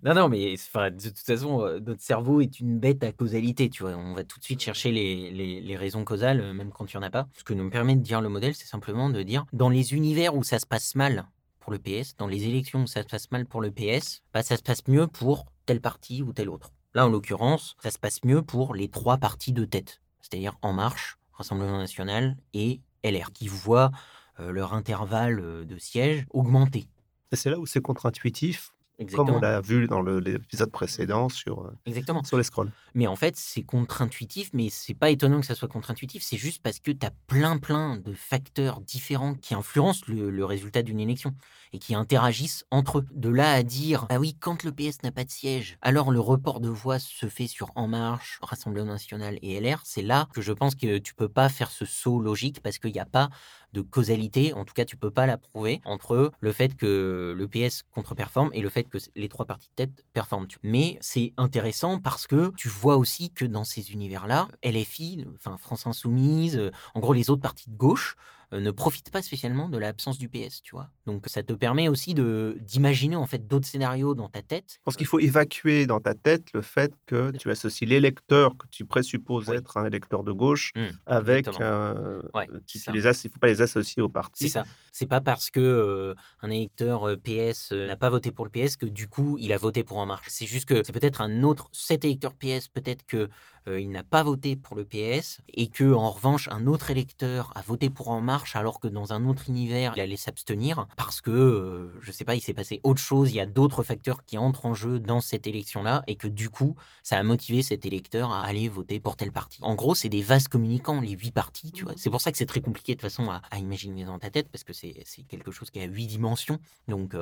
Non, 0.03 0.15
non, 0.15 0.29
mais 0.29 0.55
de 0.55 1.09
toute 1.09 1.19
façon, 1.19 1.59
notre 1.81 2.01
cerveau 2.01 2.41
est 2.41 2.61
une 2.61 2.79
bête 2.79 3.03
à 3.05 3.13
causalité, 3.13 3.71
tu 3.71 3.83
vois? 3.83 3.93
On 3.97 4.15
va 4.15 4.25
tout 4.25 4.39
de 4.39 4.45
suite 4.45 4.61
chercher 4.61 4.93
les 4.93 5.31
les 5.61 5.77
raisons 5.77 6.05
causales, 6.05 6.53
même 6.53 6.71
quand 6.71 6.91
il 6.91 6.95
y 6.95 6.97
en 6.99 7.03
a 7.03 7.11
pas. 7.11 7.29
Ce 7.37 7.45
que 7.45 7.55
nous 7.55 7.69
permet 7.71 7.97
de 7.97 8.03
dire 8.03 8.21
le 8.21 8.29
modèle, 8.29 8.55
c'est 8.55 8.67
simplement 8.67 9.11
de 9.11 9.23
dire: 9.23 9.45
dans 9.53 9.69
les 9.69 9.95
univers 9.95 10.35
où 10.35 10.43
ça 10.43 10.59
se 10.59 10.67
passe 10.67 10.95
mal 10.95 11.27
pour 11.61 11.73
le 11.73 11.79
PS, 11.79 12.17
dans 12.17 12.27
les 12.27 12.45
élections 12.45 12.83
où 12.83 12.87
ça 12.87 13.03
se 13.03 13.09
passe 13.09 13.31
mal 13.31 13.47
pour 13.47 13.61
le 13.61 13.71
PS, 13.71 14.23
bah, 14.33 14.43
ça 14.43 14.57
se 14.57 14.63
passe 14.63 14.87
mieux 14.89 15.07
pour 15.07 15.47
telle 15.67 15.81
partie 15.81 16.23
ou 16.23 16.33
telle 16.33 16.49
autre. 16.49 16.73
Là, 16.95 17.07
en 17.07 17.09
l'occurrence, 17.09 17.77
ça 17.83 17.91
se 17.91 17.99
passe 17.99 18.25
mieux 18.25 18.43
pour 18.43 18.75
les 18.75 18.89
trois 18.89 19.19
parties 19.19 19.53
de 19.53 19.65
tête, 19.65 20.01
c'est-à-dire 20.21 20.59
En 20.63 20.73
Marche, 20.73 21.19
Rassemblement 21.33 21.79
national 21.79 22.37
et 22.53 22.81
LR, 23.03 23.33
qui 23.33 23.49
voient 23.49 23.91
leur 24.39 24.75
intervalle 24.75 25.67
de 25.67 25.79
siège 25.79 26.27
augmenter. 26.31 26.89
C'est 27.33 27.51
là 27.51 27.59
où 27.59 27.67
c'est 27.67 27.81
contre-intuitif 27.81 28.73
comme 29.07 29.31
on 29.31 29.41
l'a 29.41 29.61
vu 29.61 29.87
dans 29.87 30.03
l'épisode 30.03 30.71
précédent 30.71 31.29
sur, 31.29 31.61
euh, 31.61 31.77
Exactement. 31.87 32.23
sur 32.25 32.37
les 32.37 32.45
scrolls. 32.45 32.71
Mais 32.95 33.07
en 33.07 33.17
fait, 33.17 33.37
c'est 33.37 33.63
contre-intuitif, 33.63 34.51
mais 34.53 34.69
c'est 34.71 34.95
pas 34.95 35.11
étonnant 35.11 35.41
que 35.41 35.47
ça 35.47 35.55
soit 35.55 35.69
contre-intuitif, 35.69 36.23
c'est 36.23 36.37
juste 36.37 36.63
parce 36.63 36.79
que 36.79 36.91
tu 36.91 37.07
as 37.07 37.13
plein, 37.27 37.59
plein 37.59 37.97
de 37.97 38.13
facteurs 38.13 38.81
différents 38.81 39.35
qui 39.35 39.55
influencent 39.55 40.05
le, 40.09 40.45
résultat 40.45 40.83
d'une 40.83 41.01
élection 41.01 41.35
et 41.73 41.79
qui 41.79 41.95
interagissent 41.95 42.65
entre 42.71 42.99
eux. 42.99 43.07
De 43.13 43.29
là 43.29 43.53
à 43.53 43.63
dire, 43.63 44.07
ah 44.11 44.19
oui, 44.19 44.37
quand 44.39 44.63
le 44.63 44.73
PS 44.73 45.03
n'a 45.03 45.11
pas 45.11 45.25
de 45.25 45.31
siège, 45.31 45.79
alors 45.83 46.11
le 46.11 46.21
report 46.21 46.61
de 46.61 46.69
voix 46.69 46.99
se 46.99 47.27
fait 47.27 47.47
sur 47.47 47.71
En 47.75 47.89
Marche, 47.89 48.39
Rassemblement 48.43 48.93
National 48.93 49.39
et 49.43 49.61
LR, 49.61 49.81
c'est 49.85 50.03
là 50.03 50.29
que 50.35 50.43
je 50.43 50.53
pense 50.53 50.75
que 50.75 50.99
tu 50.99 51.15
peux 51.15 51.29
pas 51.29 51.49
faire 51.49 51.71
ce 51.71 51.85
saut 51.85 52.21
logique 52.21 52.63
parce 52.63 52.79
qu'il 52.79 52.93
n'y 52.93 53.01
a 53.01 53.07
pas 53.07 53.31
de 53.73 53.81
causalité, 53.81 54.53
en 54.53 54.65
tout 54.65 54.75
cas 54.75 54.85
tu 54.85 54.97
peux 54.97 55.11
pas 55.11 55.27
la 55.27 55.39
prouver, 55.39 55.81
entre 55.85 56.31
le 56.41 56.53
fait 56.53 56.77
que 56.77 57.35
le 57.37 57.49
PS 57.49 57.85
contre-performe 57.91 58.51
et 58.53 58.61
le 58.61 58.69
fait 58.69 58.85
que 58.85 58.99
les 59.17 59.29
trois 59.29 59.47
parties 59.47 59.69
de 59.69 59.75
tête 59.75 60.05
performent. 60.13 60.47
Mais 60.63 60.99
c'est 61.01 61.33
intéressant 61.37 61.99
parce 61.99 62.27
que 62.27 62.53
tu 62.57 62.69
vois 62.69 62.97
aussi 62.97 63.31
que 63.31 63.45
dans 63.45 63.65
ces 63.65 63.93
univers-là, 63.93 64.49
LFI, 64.63 65.27
enfin 65.37 65.57
France 65.57 65.87
Insoumise, 65.87 66.71
en 66.95 67.01
gros 67.01 67.13
les 67.13 67.31
autres 67.31 67.43
parties 67.43 67.71
de 67.71 67.77
gauche, 67.77 68.17
ne 68.53 68.71
profite 68.71 69.11
pas 69.11 69.23
spécialement 69.23 69.69
de 69.69 69.79
l'absence 69.79 70.19
du 70.19 70.29
PS, 70.29 70.63
tu 70.63 70.75
vois. 70.75 70.91
Donc 71.07 71.25
ça 71.27 71.43
te 71.43 71.53
permet 71.53 71.89
aussi 71.89 72.15
de 72.15 72.59
d'imaginer 72.61 73.17
en 73.17 73.27
fait 73.27 73.47
d'autres 73.47 73.67
scénarios 73.67 74.15
dans 74.15 74.29
ta 74.29 74.43
tête. 74.43 74.75
Je 74.79 74.83
pense 74.85 74.97
qu'il 74.97 75.07
faut 75.07 75.21
évacuer 75.21 75.87
dans 75.87 76.01
ta 76.01 76.15
tête 76.15 76.49
le 76.53 76.63
fait 76.63 76.93
que 77.07 77.31
tu 77.33 77.51
associes 77.51 77.87
l'électeur 77.87 78.57
que 78.57 78.67
tu 78.71 78.85
présupposes 78.85 79.49
être 79.51 79.77
un 79.77 79.87
électeur 79.87 80.25
de 80.25 80.33
gauche 80.33 80.73
mmh, 80.77 80.83
avec 81.07 81.49
un... 81.61 82.21
ouais, 82.35 82.49
tu, 82.67 82.79
les 82.93 83.07
il 83.07 83.31
faut 83.31 83.39
pas 83.41 83.49
les 83.49 83.63
associer 83.63 84.03
au 84.03 84.09
parti. 84.09 84.45
C'est 84.45 84.51
ça. 84.51 84.65
C'est 84.93 85.07
pas 85.07 85.21
parce 85.21 85.51
que 85.51 85.61
euh, 85.61 86.15
un 86.43 86.51
électeur 86.51 87.09
euh, 87.09 87.17
PS 87.17 87.73
n'a 87.73 87.97
pas 87.97 88.11
voté 88.11 88.31
pour 88.31 88.45
le 88.45 88.51
PS 88.51 88.77
que 88.77 88.87
du 88.87 89.09
coup 89.09 89.37
il 89.41 89.53
a 89.53 89.59
voté 89.59 89.85
pour 89.85 89.99
En 89.99 90.07
Marche. 90.07 90.27
C'est 90.29 90.47
juste 90.47 90.67
que 90.67 90.83
c'est 90.85 90.93
peut-être 90.93 91.21
un 91.21 91.43
autre 91.43 91.69
cet 91.73 92.05
électeur 92.05 92.35
PS 92.35 92.69
peut-être 92.69 93.05
que 93.07 93.29
il 93.69 93.91
n'a 93.91 94.03
pas 94.03 94.25
voté 94.25 94.57
pour 94.57 94.75
le 94.75 94.85
PS 94.85 95.39
et 95.55 95.69
que 95.69 95.95
en 95.95 96.11
revanche 96.11 96.49
un 96.49 96.67
autre 96.67 96.91
électeur 96.91 97.53
a 97.55 97.63
voté 97.63 97.91
pour 97.91 98.09
En 98.09 98.21
Marche 98.21 98.57
alors 98.57 98.81
que 98.81 98.89
dans 98.89 99.13
un 99.13 99.25
autre 99.25 99.45
univers 99.49 99.93
il 99.95 100.01
allait 100.01 100.17
s'abstenir 100.17 100.89
parce 100.97 101.21
que 101.21 101.93
je 102.01 102.11
sais 102.11 102.25
pas 102.25 102.35
il 102.35 102.41
s'est 102.41 102.55
passé 102.55 102.81
autre 102.83 103.01
chose, 103.01 103.31
il 103.31 103.37
y 103.37 103.41
a 103.41 103.47
d'autres 103.47 103.85
facteurs 103.85 104.25
qui 104.25 104.37
entrent 104.37 104.67
en 104.67 104.75
jeu 104.75 104.99
dans 104.99 105.21
cette 105.21 105.47
élection 105.47 105.85
là 105.85 106.03
et 106.09 106.17
que 106.17 106.27
du 106.27 106.51
coup 106.51 106.75
ça 107.05 107.19
a 107.19 107.23
motivé 107.23 107.63
cet 107.63 107.87
électeur 107.87 108.33
à 108.33 108.43
aller 108.43 108.69
voter 108.69 108.99
pour 108.99 109.15
tel 109.15 109.31
parti. 109.31 109.61
En 109.63 109.77
gros 109.77 109.95
c'est 109.95 110.09
des 110.09 110.23
vases 110.23 110.49
communicants 110.49 111.01
les 111.01 111.11
huit 111.11 111.33
partis, 111.33 111.73
tu 111.73 111.85
vois. 111.85 111.93
C'est 111.97 112.11
pour 112.11 112.21
ça 112.21 112.33
que 112.33 112.39
c'est 112.39 112.47
très 112.47 112.61
compliqué 112.61 112.95
de 112.95 113.01
façon 113.01 113.31
à, 113.31 113.43
imaginer 113.59 114.05
dans 114.05 114.19
ta 114.19 114.31
tête 114.31 114.49
parce 114.49 114.65
que 114.65 114.73
c'est 115.05 115.23
quelque 115.25 115.51
chose 115.51 115.71
qui 115.71 115.81
a 115.81 115.85
huit 115.85 116.07
dimensions 116.07 116.59
donc 116.89 117.15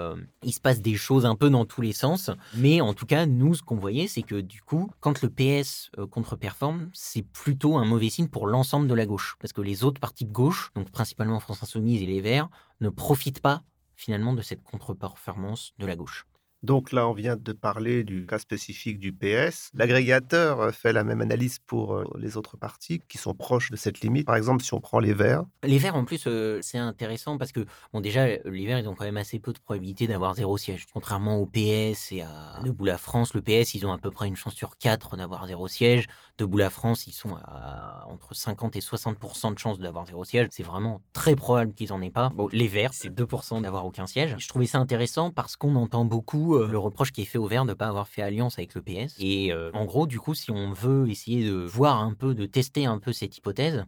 il 0.43 0.53
se 0.53 0.61
passe 0.61 0.81
des 0.81 0.97
choses 0.97 1.27
un 1.27 1.35
peu 1.35 1.51
dans 1.51 1.65
tous 1.65 1.83
les 1.83 1.93
sens 1.93 2.31
mais 2.55 2.81
en 2.81 2.95
tout 2.95 3.07
cas 3.07 3.27
nous 3.27 3.55
ce 3.55 3.63
qu'on 3.63 3.77
voyait 3.77 4.09
c'est 4.09 4.23
que 4.23 4.41
du 4.41 4.63
coup 4.63 4.91
quand 5.01 5.23
le 5.23 5.29
PS 5.29 5.91
contre 6.11 6.37
performe 6.37 6.91
c'est 6.93 7.23
plutôt 7.23 7.77
un 7.77 7.85
mauvais 7.85 8.11
signe 8.11 8.29
pour 8.29 8.47
l'ensemble 8.47 8.87
de 8.87 8.95
la 8.95 9.07
gauche. 9.07 9.37
Parce 9.41 9.53
que 9.53 9.61
les 9.61 9.85
autres 9.85 10.01
partis 10.01 10.25
de 10.25 10.33
gauche, 10.33 10.71
donc 10.75 10.91
principalement 10.91 11.41
France 11.41 11.63
Insoumise 11.63 12.03
et 12.03 12.07
les 12.07 12.21
Verts, 12.21 12.49
ne 12.81 12.89
profitent 12.89 13.41
pas 13.41 13.63
finalement 13.97 14.33
de 14.33 14.43
cette 14.43 14.63
contre-performance 14.63 15.75
de 15.79 15.87
la 15.87 15.97
gauche. 15.97 16.27
Donc 16.63 16.93
là, 16.93 17.09
on 17.09 17.15
vient 17.15 17.37
de 17.37 17.53
parler 17.53 18.05
du 18.05 18.27
cas 18.27 18.39
spécifique 18.39 18.99
du 18.99 19.13
PS. 19.13 19.71
L'agrégateur 19.73 20.61
euh, 20.61 20.73
fait 20.73 20.93
la 20.93 21.05
même 21.05 21.23
analyse 21.23 21.59
pour 21.59 21.95
euh, 21.95 22.05
les 22.19 22.37
autres 22.37 22.59
partis 22.59 23.01
qui 23.09 23.17
sont 23.17 23.33
proches 23.33 23.71
de 23.71 23.77
cette 23.77 24.01
limite. 24.01 24.27
Par 24.27 24.37
exemple, 24.37 24.63
si 24.63 24.75
on 24.75 24.81
prend 24.81 24.99
les 24.99 25.15
Verts. 25.15 25.45
Les 25.63 25.79
Verts, 25.79 25.97
en 25.97 26.05
plus, 26.05 26.25
euh, 26.27 26.59
c'est 26.61 26.77
intéressant 26.77 27.39
parce 27.39 27.53
que, 27.53 27.65
bon, 27.95 28.01
déjà, 28.01 28.27
les 28.27 28.67
Verts, 28.67 28.79
ils 28.79 28.89
ont 28.89 28.95
quand 28.95 29.07
même 29.07 29.17
assez 29.17 29.39
peu 29.39 29.55
de 29.55 29.59
probabilité 29.59 30.07
d'avoir 30.07 30.35
zéro 30.35 30.59
siège. 30.59 30.87
Contrairement 30.93 31.39
au 31.39 31.47
PS 31.47 32.13
et 32.13 32.21
à 32.21 32.61
Debout 32.63 32.85
la 32.85 32.99
France, 32.99 33.33
le 33.33 33.41
PS, 33.41 33.75
ils 33.75 33.87
ont 33.87 33.93
à 33.93 33.99
peu 33.99 34.11
près 34.11 34.29
une 34.29 34.37
chance 34.37 34.55
sur 34.55 34.77
quatre 34.77 35.17
d'avoir 35.17 35.47
zéro 35.47 35.67
siège. 35.67 36.09
Debout 36.37 36.59
la 36.59 36.71
France, 36.71 37.07
ils 37.07 37.13
sont 37.13 37.37
à 37.37 38.07
entre 38.09 38.35
50 38.35 38.77
et 38.77 38.81
60% 38.81 39.55
de 39.55 39.59
chance 39.59 39.79
d'avoir 39.79 40.07
zéro 40.07 40.25
siège. 40.25 40.49
C'est 40.51 40.63
vraiment 40.63 41.01
très 41.15 41.37
probable 41.37 41.73
qu'ils 41.73 41.93
en 41.93 42.03
aient 42.03 42.11
pas. 42.11 42.31
Bon, 42.35 42.49
les 42.53 42.69
Verts, 42.69 42.93
c'est 42.93 43.09
2% 43.09 43.63
d'avoir 43.63 43.87
aucun 43.87 44.07
siège. 44.07 44.37
Je 44.39 44.49
trouvais 44.49 44.67
ça 44.67 44.79
intéressant 44.79 45.31
parce 45.31 45.57
qu'on 45.57 45.77
entend 45.77 46.05
beaucoup 46.05 46.50
euh, 46.55 46.67
le 46.67 46.79
reproche 46.79 47.13
qui 47.13 47.23
est 47.23 47.27
fait 47.27 47.39
au 47.39 47.47
Vert 47.47 47.65
de 47.65 47.71
ne 47.71 47.75
pas 47.75 47.87
avoir 47.87 48.09
fait 48.09 48.23
alliance 48.23 48.59
avec 48.59 48.75
le 48.75 48.83
PS. 48.83 49.17
Et 49.19 49.53
euh, 49.53 49.71
en 49.75 49.85
gros, 49.85 50.07
du 50.07 50.19
coup, 50.19 50.35
si 50.35 50.51
on 50.51 50.73
veut 50.73 51.09
essayer 51.09 51.45
de 51.45 51.55
voir 51.55 52.01
un 52.01 52.15
peu, 52.15 52.35
de 52.35 52.47
tester 52.47 52.87
un 52.87 52.99
peu 52.99 53.13
cette 53.13 53.37
hypothèse, 53.37 53.85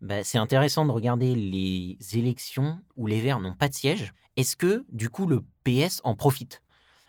bah, 0.00 0.22
c'est 0.24 0.38
intéressant 0.38 0.86
de 0.86 0.92
regarder 0.92 1.34
les 1.34 1.98
élections 2.14 2.80
où 2.96 3.06
les 3.06 3.20
Verts 3.20 3.40
n'ont 3.40 3.54
pas 3.54 3.68
de 3.68 3.74
siège. 3.74 4.12
Est-ce 4.36 4.56
que, 4.56 4.84
du 4.90 5.10
coup, 5.10 5.26
le 5.26 5.42
PS 5.64 6.00
en 6.04 6.14
profite? 6.14 6.62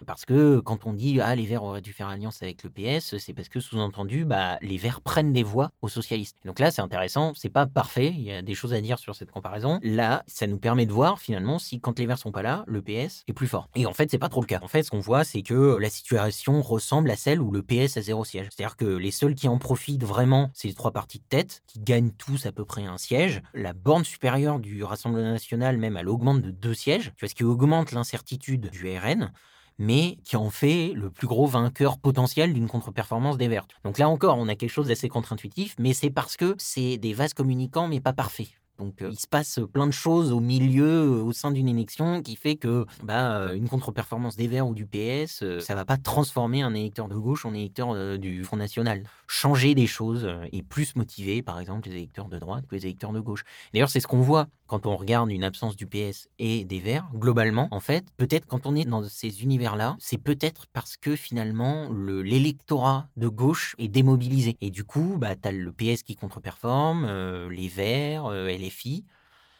Parce 0.09 0.25
que 0.25 0.59
quand 0.59 0.87
on 0.87 0.93
dit 0.93 1.21
ah 1.21 1.35
les 1.35 1.45
Verts 1.45 1.61
auraient 1.61 1.81
dû 1.81 1.93
faire 1.93 2.07
alliance 2.07 2.41
avec 2.41 2.63
le 2.63 2.71
PS, 2.71 3.19
c'est 3.19 3.31
parce 3.31 3.47
que 3.47 3.59
sous-entendu 3.59 4.25
bah 4.25 4.57
les 4.63 4.77
Verts 4.77 5.01
prennent 5.01 5.33
des 5.33 5.43
voix 5.43 5.69
aux 5.83 5.87
socialistes. 5.87 6.35
Donc 6.45 6.57
là 6.57 6.71
c'est 6.71 6.81
intéressant, 6.81 7.33
c'est 7.35 7.51
pas 7.51 7.67
parfait, 7.67 8.07
il 8.07 8.21
y 8.21 8.31
a 8.31 8.41
des 8.41 8.55
choses 8.55 8.73
à 8.73 8.81
dire 8.81 8.97
sur 8.97 9.13
cette 9.13 9.29
comparaison. 9.29 9.79
Là, 9.83 10.23
ça 10.25 10.47
nous 10.47 10.57
permet 10.57 10.87
de 10.87 10.91
voir 10.91 11.19
finalement 11.19 11.59
si 11.59 11.79
quand 11.79 11.99
les 11.99 12.07
Verts 12.07 12.17
sont 12.17 12.31
pas 12.31 12.41
là, 12.41 12.63
le 12.65 12.81
PS 12.81 13.23
est 13.27 13.33
plus 13.33 13.45
fort. 13.45 13.69
Et 13.75 13.85
en 13.85 13.93
fait 13.93 14.09
c'est 14.09 14.17
pas 14.17 14.29
trop 14.29 14.41
le 14.41 14.47
cas. 14.47 14.61
En 14.63 14.67
fait 14.67 14.81
ce 14.81 14.89
qu'on 14.89 14.99
voit 14.99 15.23
c'est 15.23 15.43
que 15.43 15.77
la 15.79 15.91
situation 15.91 16.63
ressemble 16.63 17.11
à 17.11 17.15
celle 17.15 17.39
où 17.39 17.51
le 17.51 17.61
PS 17.61 17.97
a 17.97 18.01
zéro 18.01 18.25
siège. 18.25 18.47
C'est-à-dire 18.49 18.77
que 18.77 18.85
les 18.85 19.11
seuls 19.11 19.35
qui 19.35 19.47
en 19.47 19.59
profitent 19.59 20.03
vraiment, 20.03 20.49
c'est 20.55 20.69
les 20.69 20.73
trois 20.73 20.89
partis 20.89 21.19
de 21.19 21.25
tête 21.29 21.61
qui 21.67 21.81
gagnent 21.81 22.13
tous 22.17 22.47
à 22.47 22.51
peu 22.51 22.65
près 22.65 22.83
un 22.83 22.97
siège. 22.97 23.43
La 23.53 23.73
borne 23.73 24.03
supérieure 24.03 24.59
du 24.59 24.83
Rassemblement 24.83 25.33
national 25.33 25.77
même 25.77 25.97
elle 25.97 26.09
augmente 26.09 26.41
de 26.41 26.49
deux 26.49 26.73
sièges, 26.73 27.13
tu 27.15 27.25
vois 27.25 27.29
ce 27.29 27.35
qui 27.35 27.43
augmente 27.43 27.91
l'incertitude 27.91 28.71
du 28.71 28.97
RN 28.97 29.31
mais 29.79 30.17
qui 30.23 30.35
en 30.35 30.51
fait 30.51 30.93
le 30.93 31.09
plus 31.09 31.27
gros 31.27 31.47
vainqueur 31.47 31.97
potentiel 31.97 32.53
d'une 32.53 32.67
contre-performance 32.67 33.37
des 33.37 33.47
Verts. 33.47 33.67
Donc 33.83 33.97
là 33.97 34.07
encore, 34.07 34.37
on 34.37 34.47
a 34.47 34.55
quelque 34.55 34.69
chose 34.69 34.89
d'assez 34.89 35.09
contre-intuitif, 35.09 35.75
mais 35.79 35.93
c'est 35.93 36.11
parce 36.11 36.37
que 36.37 36.53
c'est 36.59 36.97
des 36.97 37.13
vases 37.13 37.33
communicants, 37.33 37.87
mais 37.87 38.01
pas 38.01 38.13
parfaits. 38.13 38.58
Donc 38.79 38.95
il 39.01 39.19
se 39.19 39.27
passe 39.27 39.59
plein 39.71 39.87
de 39.87 39.91
choses 39.91 40.31
au 40.31 40.39
milieu, 40.39 41.21
au 41.21 41.31
sein 41.33 41.51
d'une 41.51 41.67
élection, 41.67 42.21
qui 42.21 42.35
fait 42.35 42.55
que 42.55 42.85
bah, 43.03 43.53
une 43.53 43.69
contre-performance 43.69 44.35
des 44.35 44.47
Verts 44.47 44.67
ou 44.67 44.73
du 44.73 44.85
PS, 44.85 45.43
ça 45.59 45.75
va 45.75 45.85
pas 45.85 45.97
transformer 45.97 46.61
un 46.61 46.73
électeur 46.73 47.07
de 47.07 47.15
gauche 47.15 47.45
en 47.45 47.53
électeur 47.53 48.17
du 48.17 48.43
Front 48.43 48.57
National. 48.57 49.03
Changer 49.27 49.75
des 49.75 49.87
choses 49.87 50.27
et 50.51 50.63
plus 50.63 50.95
motiver, 50.95 51.43
par 51.43 51.59
exemple, 51.59 51.87
les 51.89 51.95
électeurs 51.95 52.29
de 52.29 52.39
droite 52.39 52.65
que 52.67 52.75
les 52.75 52.85
électeurs 52.85 53.11
de 53.11 53.19
gauche. 53.19 53.43
D'ailleurs, 53.73 53.89
c'est 53.89 53.99
ce 53.99 54.07
qu'on 54.07 54.21
voit 54.21 54.47
quand 54.65 54.85
on 54.85 54.95
regarde 54.95 55.31
une 55.31 55.43
absence 55.43 55.75
du 55.75 55.87
PS 55.87 56.29
et 56.37 56.63
des 56.63 56.79
Verts. 56.79 57.09
Globalement, 57.13 57.67
en 57.71 57.79
fait, 57.79 58.05
peut-être 58.17 58.45
quand 58.45 58.65
on 58.65 58.75
est 58.75 58.85
dans 58.85 59.03
ces 59.03 59.43
univers-là, 59.43 59.97
c'est 59.99 60.17
peut-être 60.17 60.67
parce 60.73 60.95
que 60.95 61.15
finalement 61.15 61.89
l'électorat 61.91 63.07
de 63.17 63.27
gauche 63.27 63.75
est 63.77 63.87
démobilisé. 63.87 64.57
Et 64.61 64.69
du 64.71 64.83
coup, 64.83 65.15
bah, 65.17 65.35
tu 65.35 65.47
as 65.47 65.51
le 65.51 65.71
PS 65.71 66.03
qui 66.03 66.15
contre-performe, 66.15 67.05
les 67.49 67.67
Verts, 67.67 68.29
les 68.29 68.68
filles. 68.69 69.03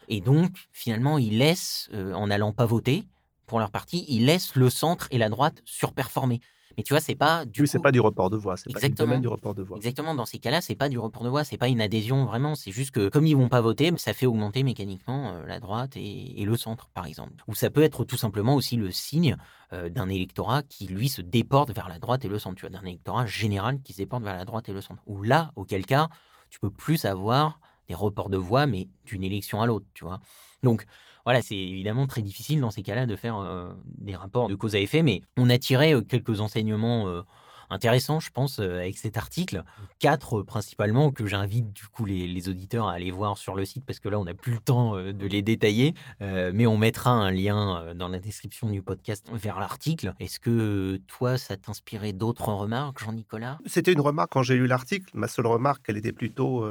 Et 0.08 0.20
donc, 0.20 0.68
finalement, 0.72 1.18
ils 1.18 1.38
laissent, 1.38 1.88
euh, 1.94 2.12
en 2.14 2.28
n'allant 2.28 2.52
pas 2.52 2.66
voter 2.66 3.04
pour 3.46 3.58
leur 3.58 3.70
parti, 3.70 4.04
ils 4.08 4.26
laissent 4.26 4.54
le 4.56 4.70
centre 4.70 5.08
et 5.10 5.18
la 5.18 5.28
droite 5.28 5.62
surperformer. 5.64 6.40
Mais 6.76 6.82
tu 6.82 6.92
vois, 6.92 7.00
c'est 7.00 7.14
pas 7.14 7.44
du. 7.44 7.62
Oui, 7.62 7.68
c'est 7.68 7.80
pas 7.80 7.92
du 7.92 8.00
report 8.00 8.30
de 8.30 8.36
voix. 8.36 8.56
C'est 8.56 8.72
pas 8.72 8.80
du 9.18 9.28
report 9.28 9.54
de 9.54 9.62
voix. 9.62 9.76
Exactement. 9.76 10.14
Dans 10.14 10.24
ces 10.24 10.38
cas-là, 10.38 10.60
c'est 10.60 10.74
pas 10.74 10.88
du 10.88 10.98
report 10.98 11.24
de 11.24 11.28
voix. 11.28 11.44
C'est 11.44 11.56
pas 11.58 11.68
une 11.68 11.80
adhésion 11.80 12.24
vraiment. 12.24 12.54
C'est 12.54 12.72
juste 12.72 12.92
que 12.92 13.08
comme 13.08 13.26
ils 13.26 13.36
vont 13.36 13.48
pas 13.48 13.60
voter, 13.60 13.92
ça 13.96 14.14
fait 14.14 14.26
augmenter 14.26 14.62
mécaniquement 14.62 15.32
euh, 15.32 15.46
la 15.46 15.60
droite 15.60 15.96
et, 15.96 16.44
le 16.44 16.56
centre, 16.56 16.88
par 16.94 17.06
exemple. 17.06 17.44
Ou 17.48 17.54
ça 17.54 17.70
peut 17.70 17.82
être 17.82 18.04
tout 18.04 18.16
simplement 18.16 18.54
aussi 18.54 18.76
le 18.76 18.90
signe 18.90 19.36
euh, 19.72 19.88
d'un 19.88 20.08
électorat 20.08 20.62
qui 20.62 20.86
lui 20.86 21.08
se 21.08 21.22
déporte 21.22 21.72
vers 21.72 21.88
la 21.88 21.98
droite 21.98 22.24
et 22.24 22.28
le 22.28 22.38
centre. 22.38 22.56
Tu 22.56 22.66
vois, 22.66 22.70
d'un 22.70 22.86
électorat 22.86 23.26
général 23.26 23.82
qui 23.82 23.92
se 23.92 23.98
déporte 23.98 24.22
vers 24.22 24.36
la 24.36 24.44
droite 24.44 24.68
et 24.68 24.72
le 24.72 24.80
centre. 24.80 25.02
Ou 25.06 25.22
là, 25.22 25.52
auquel 25.56 25.84
cas, 25.84 26.08
tu 26.50 26.60
peux 26.60 26.70
plus 26.70 27.04
avoir 27.04 27.60
des 27.90 27.96
reports 27.96 28.30
de 28.30 28.36
voix, 28.36 28.66
mais 28.66 28.88
d'une 29.04 29.24
élection 29.24 29.60
à 29.60 29.66
l'autre, 29.66 29.84
tu 29.94 30.04
vois. 30.04 30.20
Donc 30.62 30.86
voilà, 31.24 31.42
c'est 31.42 31.56
évidemment 31.56 32.06
très 32.06 32.22
difficile 32.22 32.60
dans 32.60 32.70
ces 32.70 32.82
cas-là 32.82 33.04
de 33.04 33.16
faire 33.16 33.74
des 33.84 34.14
rapports 34.14 34.48
de 34.48 34.54
cause 34.54 34.76
à 34.76 34.78
effet, 34.78 35.02
mais 35.02 35.22
on 35.36 35.50
a 35.50 35.58
tiré 35.58 35.94
quelques 36.08 36.40
enseignements 36.40 37.22
intéressants, 37.70 38.20
je 38.20 38.30
pense, 38.30 38.58
avec 38.58 38.98
cet 38.98 39.16
article. 39.16 39.64
Quatre 39.98 40.42
principalement 40.42 41.10
que 41.10 41.26
j'invite 41.26 41.72
du 41.72 41.86
coup 41.86 42.04
les, 42.04 42.48
auditeurs 42.48 42.88
à 42.88 42.94
aller 42.94 43.10
voir 43.10 43.36
sur 43.38 43.54
le 43.54 43.64
site 43.64 43.84
parce 43.84 43.98
que 43.98 44.08
là, 44.08 44.18
on 44.18 44.24
n'a 44.24 44.34
plus 44.34 44.54
le 44.54 44.58
temps 44.58 44.94
de 44.96 45.26
les 45.26 45.42
détailler. 45.42 45.94
mais 46.20 46.66
on 46.66 46.76
mettra 46.76 47.10
un 47.10 47.30
lien 47.30 47.94
dans 47.94 48.08
la 48.08 48.18
description 48.18 48.68
du 48.68 48.82
podcast 48.82 49.26
vers 49.32 49.58
l'article. 49.58 50.14
Est-ce 50.20 50.40
que 50.40 51.00
toi, 51.06 51.38
ça 51.38 51.56
t'inspirait 51.56 52.12
d'autres 52.12 52.48
remarques, 52.48 53.02
Jean-Nicolas? 53.02 53.58
C'était 53.66 53.92
une 53.92 54.00
remarque 54.00 54.32
quand 54.32 54.42
j'ai 54.42 54.56
lu 54.56 54.66
l'article. 54.66 55.10
Ma 55.14 55.28
seule 55.28 55.46
remarque, 55.46 55.84
elle 55.88 55.96
était 55.96 56.12
plutôt 56.12 56.66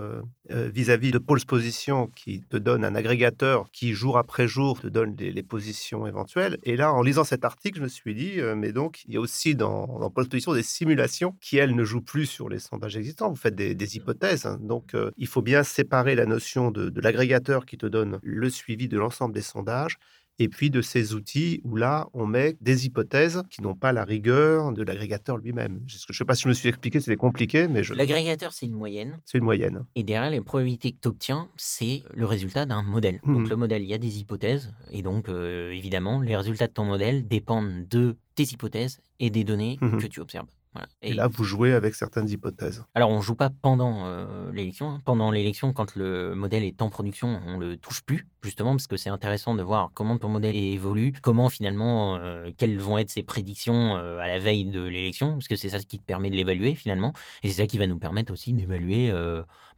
vis-à-vis 0.49 1.11
de 1.11 1.19
Pulse 1.19 1.45
Position 1.45 2.07
qui 2.15 2.41
te 2.41 2.57
donne 2.57 2.83
un 2.83 2.95
agrégateur 2.95 3.69
qui, 3.71 3.93
jour 3.93 4.17
après 4.17 4.47
jour, 4.47 4.79
te 4.79 4.87
donne 4.87 5.15
les, 5.17 5.43
positions 5.43 6.05
éventuelles. 6.05 6.57
Et 6.63 6.75
là, 6.75 6.93
en 6.93 7.01
lisant 7.01 7.23
cet 7.23 7.45
article, 7.45 7.79
je 7.79 7.83
me 7.83 7.87
suis 7.87 8.13
dit, 8.13 8.39
mais 8.55 8.71
donc, 8.71 9.03
il 9.07 9.13
y 9.13 9.17
a 9.17 9.19
aussi 9.19 9.55
dans, 9.55 9.99
dans 9.99 10.09
Pulse 10.09 10.27
Position 10.27 10.53
des 10.53 10.63
simulations 10.89 11.35
qui, 11.41 11.57
elles, 11.57 11.75
ne 11.75 11.83
jouent 11.83 12.01
plus 12.01 12.25
sur 12.25 12.49
les 12.49 12.59
sondages 12.59 12.97
existants. 12.97 13.29
Vous 13.29 13.35
faites 13.35 13.55
des, 13.55 13.95
hypothèses. 13.95 14.45
Hein. 14.45 14.57
Donc, 14.61 14.95
il 15.17 15.27
faut 15.27 15.41
bien 15.41 15.63
séparer 15.63 16.15
la 16.15 16.25
notion 16.25 16.71
de, 16.71 16.89
de 16.89 17.01
l'agrégateur 17.01 17.65
qui 17.65 17.77
te 17.77 17.85
donne 17.85 18.19
le 18.23 18.49
suivi 18.49 18.87
de 18.87 18.97
l'ensemble 18.97 19.33
des 19.33 19.41
sondages 19.41 19.97
et 20.39 20.47
puis 20.47 20.69
de 20.69 20.81
ces 20.81 21.13
outils 21.13 21.61
où 21.63 21.75
là, 21.75 22.07
on 22.13 22.25
met 22.25 22.57
des 22.61 22.85
hypothèses 22.85 23.43
qui 23.49 23.61
n'ont 23.61 23.75
pas 23.75 23.91
la 23.91 24.05
rigueur 24.05 24.71
de 24.71 24.83
l'agrégateur 24.83 25.37
lui-même. 25.37 25.81
Je 25.85 25.97
ne 26.09 26.13
sais 26.13 26.25
pas 26.25 26.33
si 26.33 26.43
je 26.43 26.47
me 26.47 26.53
suis 26.53 26.69
expliqué, 26.69 26.99
c'était 27.01 27.17
compliqué, 27.17 27.67
mais 27.67 27.83
je... 27.83 27.93
L'agrégateur, 27.93 28.53
c'est 28.53 28.65
une 28.65 28.73
moyenne. 28.73 29.19
C'est 29.25 29.37
une 29.37 29.43
moyenne. 29.43 29.85
Et 29.95 30.03
derrière, 30.03 30.31
les 30.31 30.41
probabilités 30.41 30.93
que 30.93 30.97
tu 31.01 31.09
obtiens, 31.09 31.49
c'est 31.57 32.03
le 32.13 32.25
résultat 32.25 32.65
d'un 32.65 32.81
modèle. 32.81 33.19
Donc 33.25 33.47
mmh 33.47 33.49
le 33.49 33.55
modèle, 33.55 33.81
il 33.81 33.89
y 33.89 33.93
a 33.93 33.97
des 33.97 34.19
hypothèses, 34.19 34.73
et 34.91 35.01
donc 35.01 35.27
euh, 35.27 35.71
évidemment, 35.71 36.21
les 36.21 36.35
résultats 36.35 36.67
de 36.67 36.73
ton 36.73 36.85
modèle 36.85 37.27
dépendent 37.27 37.87
de 37.87 38.15
tes 38.35 38.43
hypothèses 38.43 39.01
et 39.19 39.29
des 39.29 39.43
données 39.43 39.77
mmh 39.81 39.97
que 39.97 40.07
tu 40.07 40.21
observes. 40.21 40.47
Et, 41.01 41.13
là, 41.13 41.27
vous 41.27 41.43
jouez 41.43 41.73
avec 41.73 41.95
certaines 41.95 42.29
hypothèses. 42.29 42.83
Alors, 42.93 43.09
on 43.09 43.17
ne 43.17 43.21
joue 43.21 43.35
pas 43.35 43.49
pendant 43.49 44.05
euh, 44.05 44.51
l'élection. 44.51 44.91
Hein. 44.91 45.01
Pendant 45.03 45.31
l'élection, 45.31 45.73
quand 45.73 45.95
le 45.95 46.35
modèle 46.35 46.63
est 46.63 46.81
en 46.81 46.89
production, 46.89 47.41
on 47.47 47.57
ne 47.57 47.65
le 47.65 47.77
touche 47.77 48.01
plus, 48.03 48.27
justement, 48.43 48.71
parce 48.71 48.85
que 48.85 48.95
c'est 48.95 49.09
intéressant 49.09 49.55
de 49.55 49.63
voir 49.63 49.89
comment 49.95 50.17
ton 50.19 50.29
modèle 50.29 50.55
évolue, 50.55 51.13
comment 51.23 51.49
finalement, 51.49 52.17
euh, 52.17 52.51
quelles 52.55 52.77
vont 52.77 52.99
être 52.99 53.09
ses 53.09 53.23
prédictions 53.23 53.97
euh, 53.97 54.19
à 54.19 54.27
la 54.27 54.37
veille 54.37 54.65
de 54.65 54.81
l'élection, 54.81 55.33
parce 55.33 55.47
que 55.47 55.55
c'est 55.55 55.69
ça 55.69 55.79
qui 55.79 55.97
te 55.97 56.05
permet 56.05 56.29
de 56.29 56.35
l'évaluer 56.35 56.75
finalement. 56.75 57.13
Et 57.41 57.49
c'est 57.49 57.61
ça 57.61 57.67
qui 57.67 57.79
va 57.79 57.87
nous 57.87 57.97
permettre 57.97 58.31
aussi 58.31 58.53
d'évaluer 58.53 59.11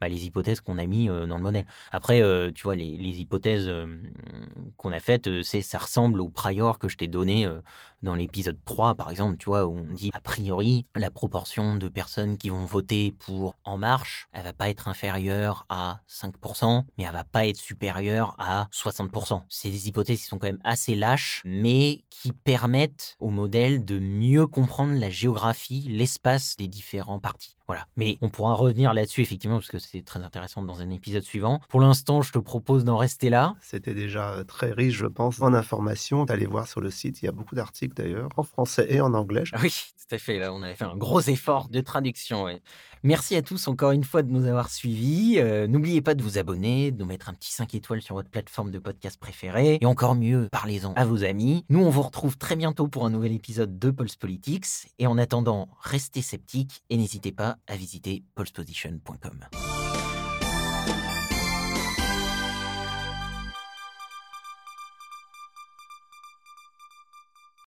bah, 0.01 0.09
les 0.09 0.25
hypothèses 0.25 0.59
qu'on 0.59 0.77
a 0.77 0.85
mis 0.85 1.07
dans 1.07 1.37
le 1.37 1.43
modèle. 1.43 1.65
Après, 1.91 2.21
tu 2.53 2.63
vois, 2.63 2.75
les, 2.75 2.97
les 2.97 3.21
hypothèses 3.21 3.71
qu'on 4.77 4.91
a 4.91 4.99
faites, 4.99 5.41
c'est 5.43 5.61
ça 5.61 5.77
ressemble 5.77 6.19
au 6.19 6.29
prior 6.29 6.79
que 6.79 6.87
je 6.87 6.97
t'ai 6.97 7.07
donné 7.07 7.47
dans 8.01 8.15
l'épisode 8.15 8.57
3, 8.65 8.95
par 8.95 9.09
exemple, 9.11 9.37
tu 9.37 9.45
vois, 9.45 9.65
où 9.65 9.77
on 9.77 9.93
dit 9.93 10.11
a 10.13 10.19
priori 10.19 10.85
la 10.95 11.11
proportion 11.11 11.75
de 11.75 11.87
personnes 11.87 12.37
qui 12.37 12.49
vont 12.49 12.65
voter 12.65 13.13
pour 13.19 13.55
En 13.63 13.77
Marche, 13.77 14.27
elle 14.31 14.43
va 14.43 14.53
pas 14.53 14.69
être 14.69 14.87
inférieure 14.87 15.65
à 15.69 16.01
5%, 16.09 16.83
mais 16.97 17.03
elle 17.03 17.13
va 17.13 17.23
pas 17.23 17.47
être 17.47 17.57
supérieure 17.57 18.35
à 18.39 18.67
60%. 18.71 19.43
C'est 19.49 19.69
des 19.69 19.87
hypothèses 19.87 20.21
qui 20.21 20.25
sont 20.25 20.39
quand 20.39 20.47
même 20.47 20.61
assez 20.63 20.95
lâches, 20.95 21.41
mais 21.45 22.03
qui 22.09 22.31
permettent 22.31 23.15
au 23.19 23.29
modèle 23.29 23.85
de 23.85 23.99
mieux 23.99 24.47
comprendre 24.47 24.93
la 24.93 25.09
géographie, 25.09 25.87
l'espace 25.89 26.55
des 26.57 26.67
différents 26.67 27.19
partis. 27.19 27.57
Voilà. 27.67 27.87
Mais 27.95 28.17
on 28.21 28.29
pourra 28.29 28.53
revenir 28.53 28.93
là-dessus, 28.93 29.21
effectivement, 29.21 29.55
parce 29.57 29.69
que 29.69 29.79
c'est 29.79 30.03
très 30.03 30.21
intéressant 30.21 30.61
dans 30.61 30.81
un 30.81 30.89
épisode 30.89 31.23
suivant. 31.23 31.61
Pour 31.69 31.79
l'instant, 31.79 32.21
je 32.21 32.33
te 32.33 32.39
propose 32.39 32.83
d'en 32.83 32.97
rester 32.97 33.29
là. 33.29 33.55
C'était 33.61 33.93
déjà 33.93 34.43
très 34.45 34.73
riche, 34.73 34.97
je 34.97 35.05
pense, 35.05 35.41
en 35.41 35.53
informations. 35.53 36.25
D'aller 36.25 36.47
voir 36.47 36.67
sur 36.67 36.81
le 36.81 36.91
site, 36.91 37.21
il 37.21 37.25
y 37.25 37.27
a 37.29 37.31
beaucoup 37.31 37.55
d'articles 37.55 37.90
d'ailleurs, 37.95 38.29
en 38.37 38.43
français 38.43 38.87
et 38.89 39.01
en 39.01 39.13
anglais. 39.13 39.43
Oui, 39.61 39.71
tout 39.71 40.15
à 40.15 40.17
fait. 40.17 40.39
Là, 40.39 40.53
on 40.53 40.61
avait 40.61 40.75
fait 40.75 40.85
un 40.85 40.97
gros 40.97 41.21
effort 41.21 41.69
de 41.69 41.81
traduction. 41.81 42.47
Merci 43.03 43.35
à 43.35 43.41
tous 43.41 43.67
encore 43.67 43.91
une 43.91 44.03
fois 44.03 44.21
de 44.21 44.31
nous 44.31 44.45
avoir 44.45 44.69
suivis. 44.69 45.35
Euh, 45.37 45.67
n'oubliez 45.67 46.01
pas 46.01 46.13
de 46.13 46.21
vous 46.21 46.37
abonner, 46.37 46.91
de 46.91 46.99
nous 46.99 47.05
mettre 47.05 47.29
un 47.29 47.33
petit 47.33 47.51
5 47.51 47.73
étoiles 47.73 48.01
sur 48.01 48.15
votre 48.15 48.29
plateforme 48.29 48.69
de 48.69 48.79
podcast 48.79 49.19
préférée. 49.19 49.79
Et 49.81 49.85
encore 49.85 50.15
mieux, 50.15 50.47
parlez-en 50.51 50.93
à 50.93 51.05
vos 51.05 51.23
amis. 51.23 51.65
Nous, 51.69 51.83
on 51.83 51.89
vous 51.89 52.03
retrouve 52.03 52.37
très 52.37 52.55
bientôt 52.55 52.87
pour 52.87 53.05
un 53.05 53.09
nouvel 53.09 53.33
épisode 53.33 53.79
de 53.79 53.89
Pulse 53.89 54.17
Politics. 54.17 54.65
Et 54.99 55.07
en 55.07 55.17
attendant, 55.17 55.69
restez 55.81 56.21
sceptiques 56.21 56.83
et 56.89 56.97
n'hésitez 56.97 57.31
pas 57.31 57.57
à 57.67 57.75
visiter 57.75 58.23
pulseposition.com. 58.35 59.70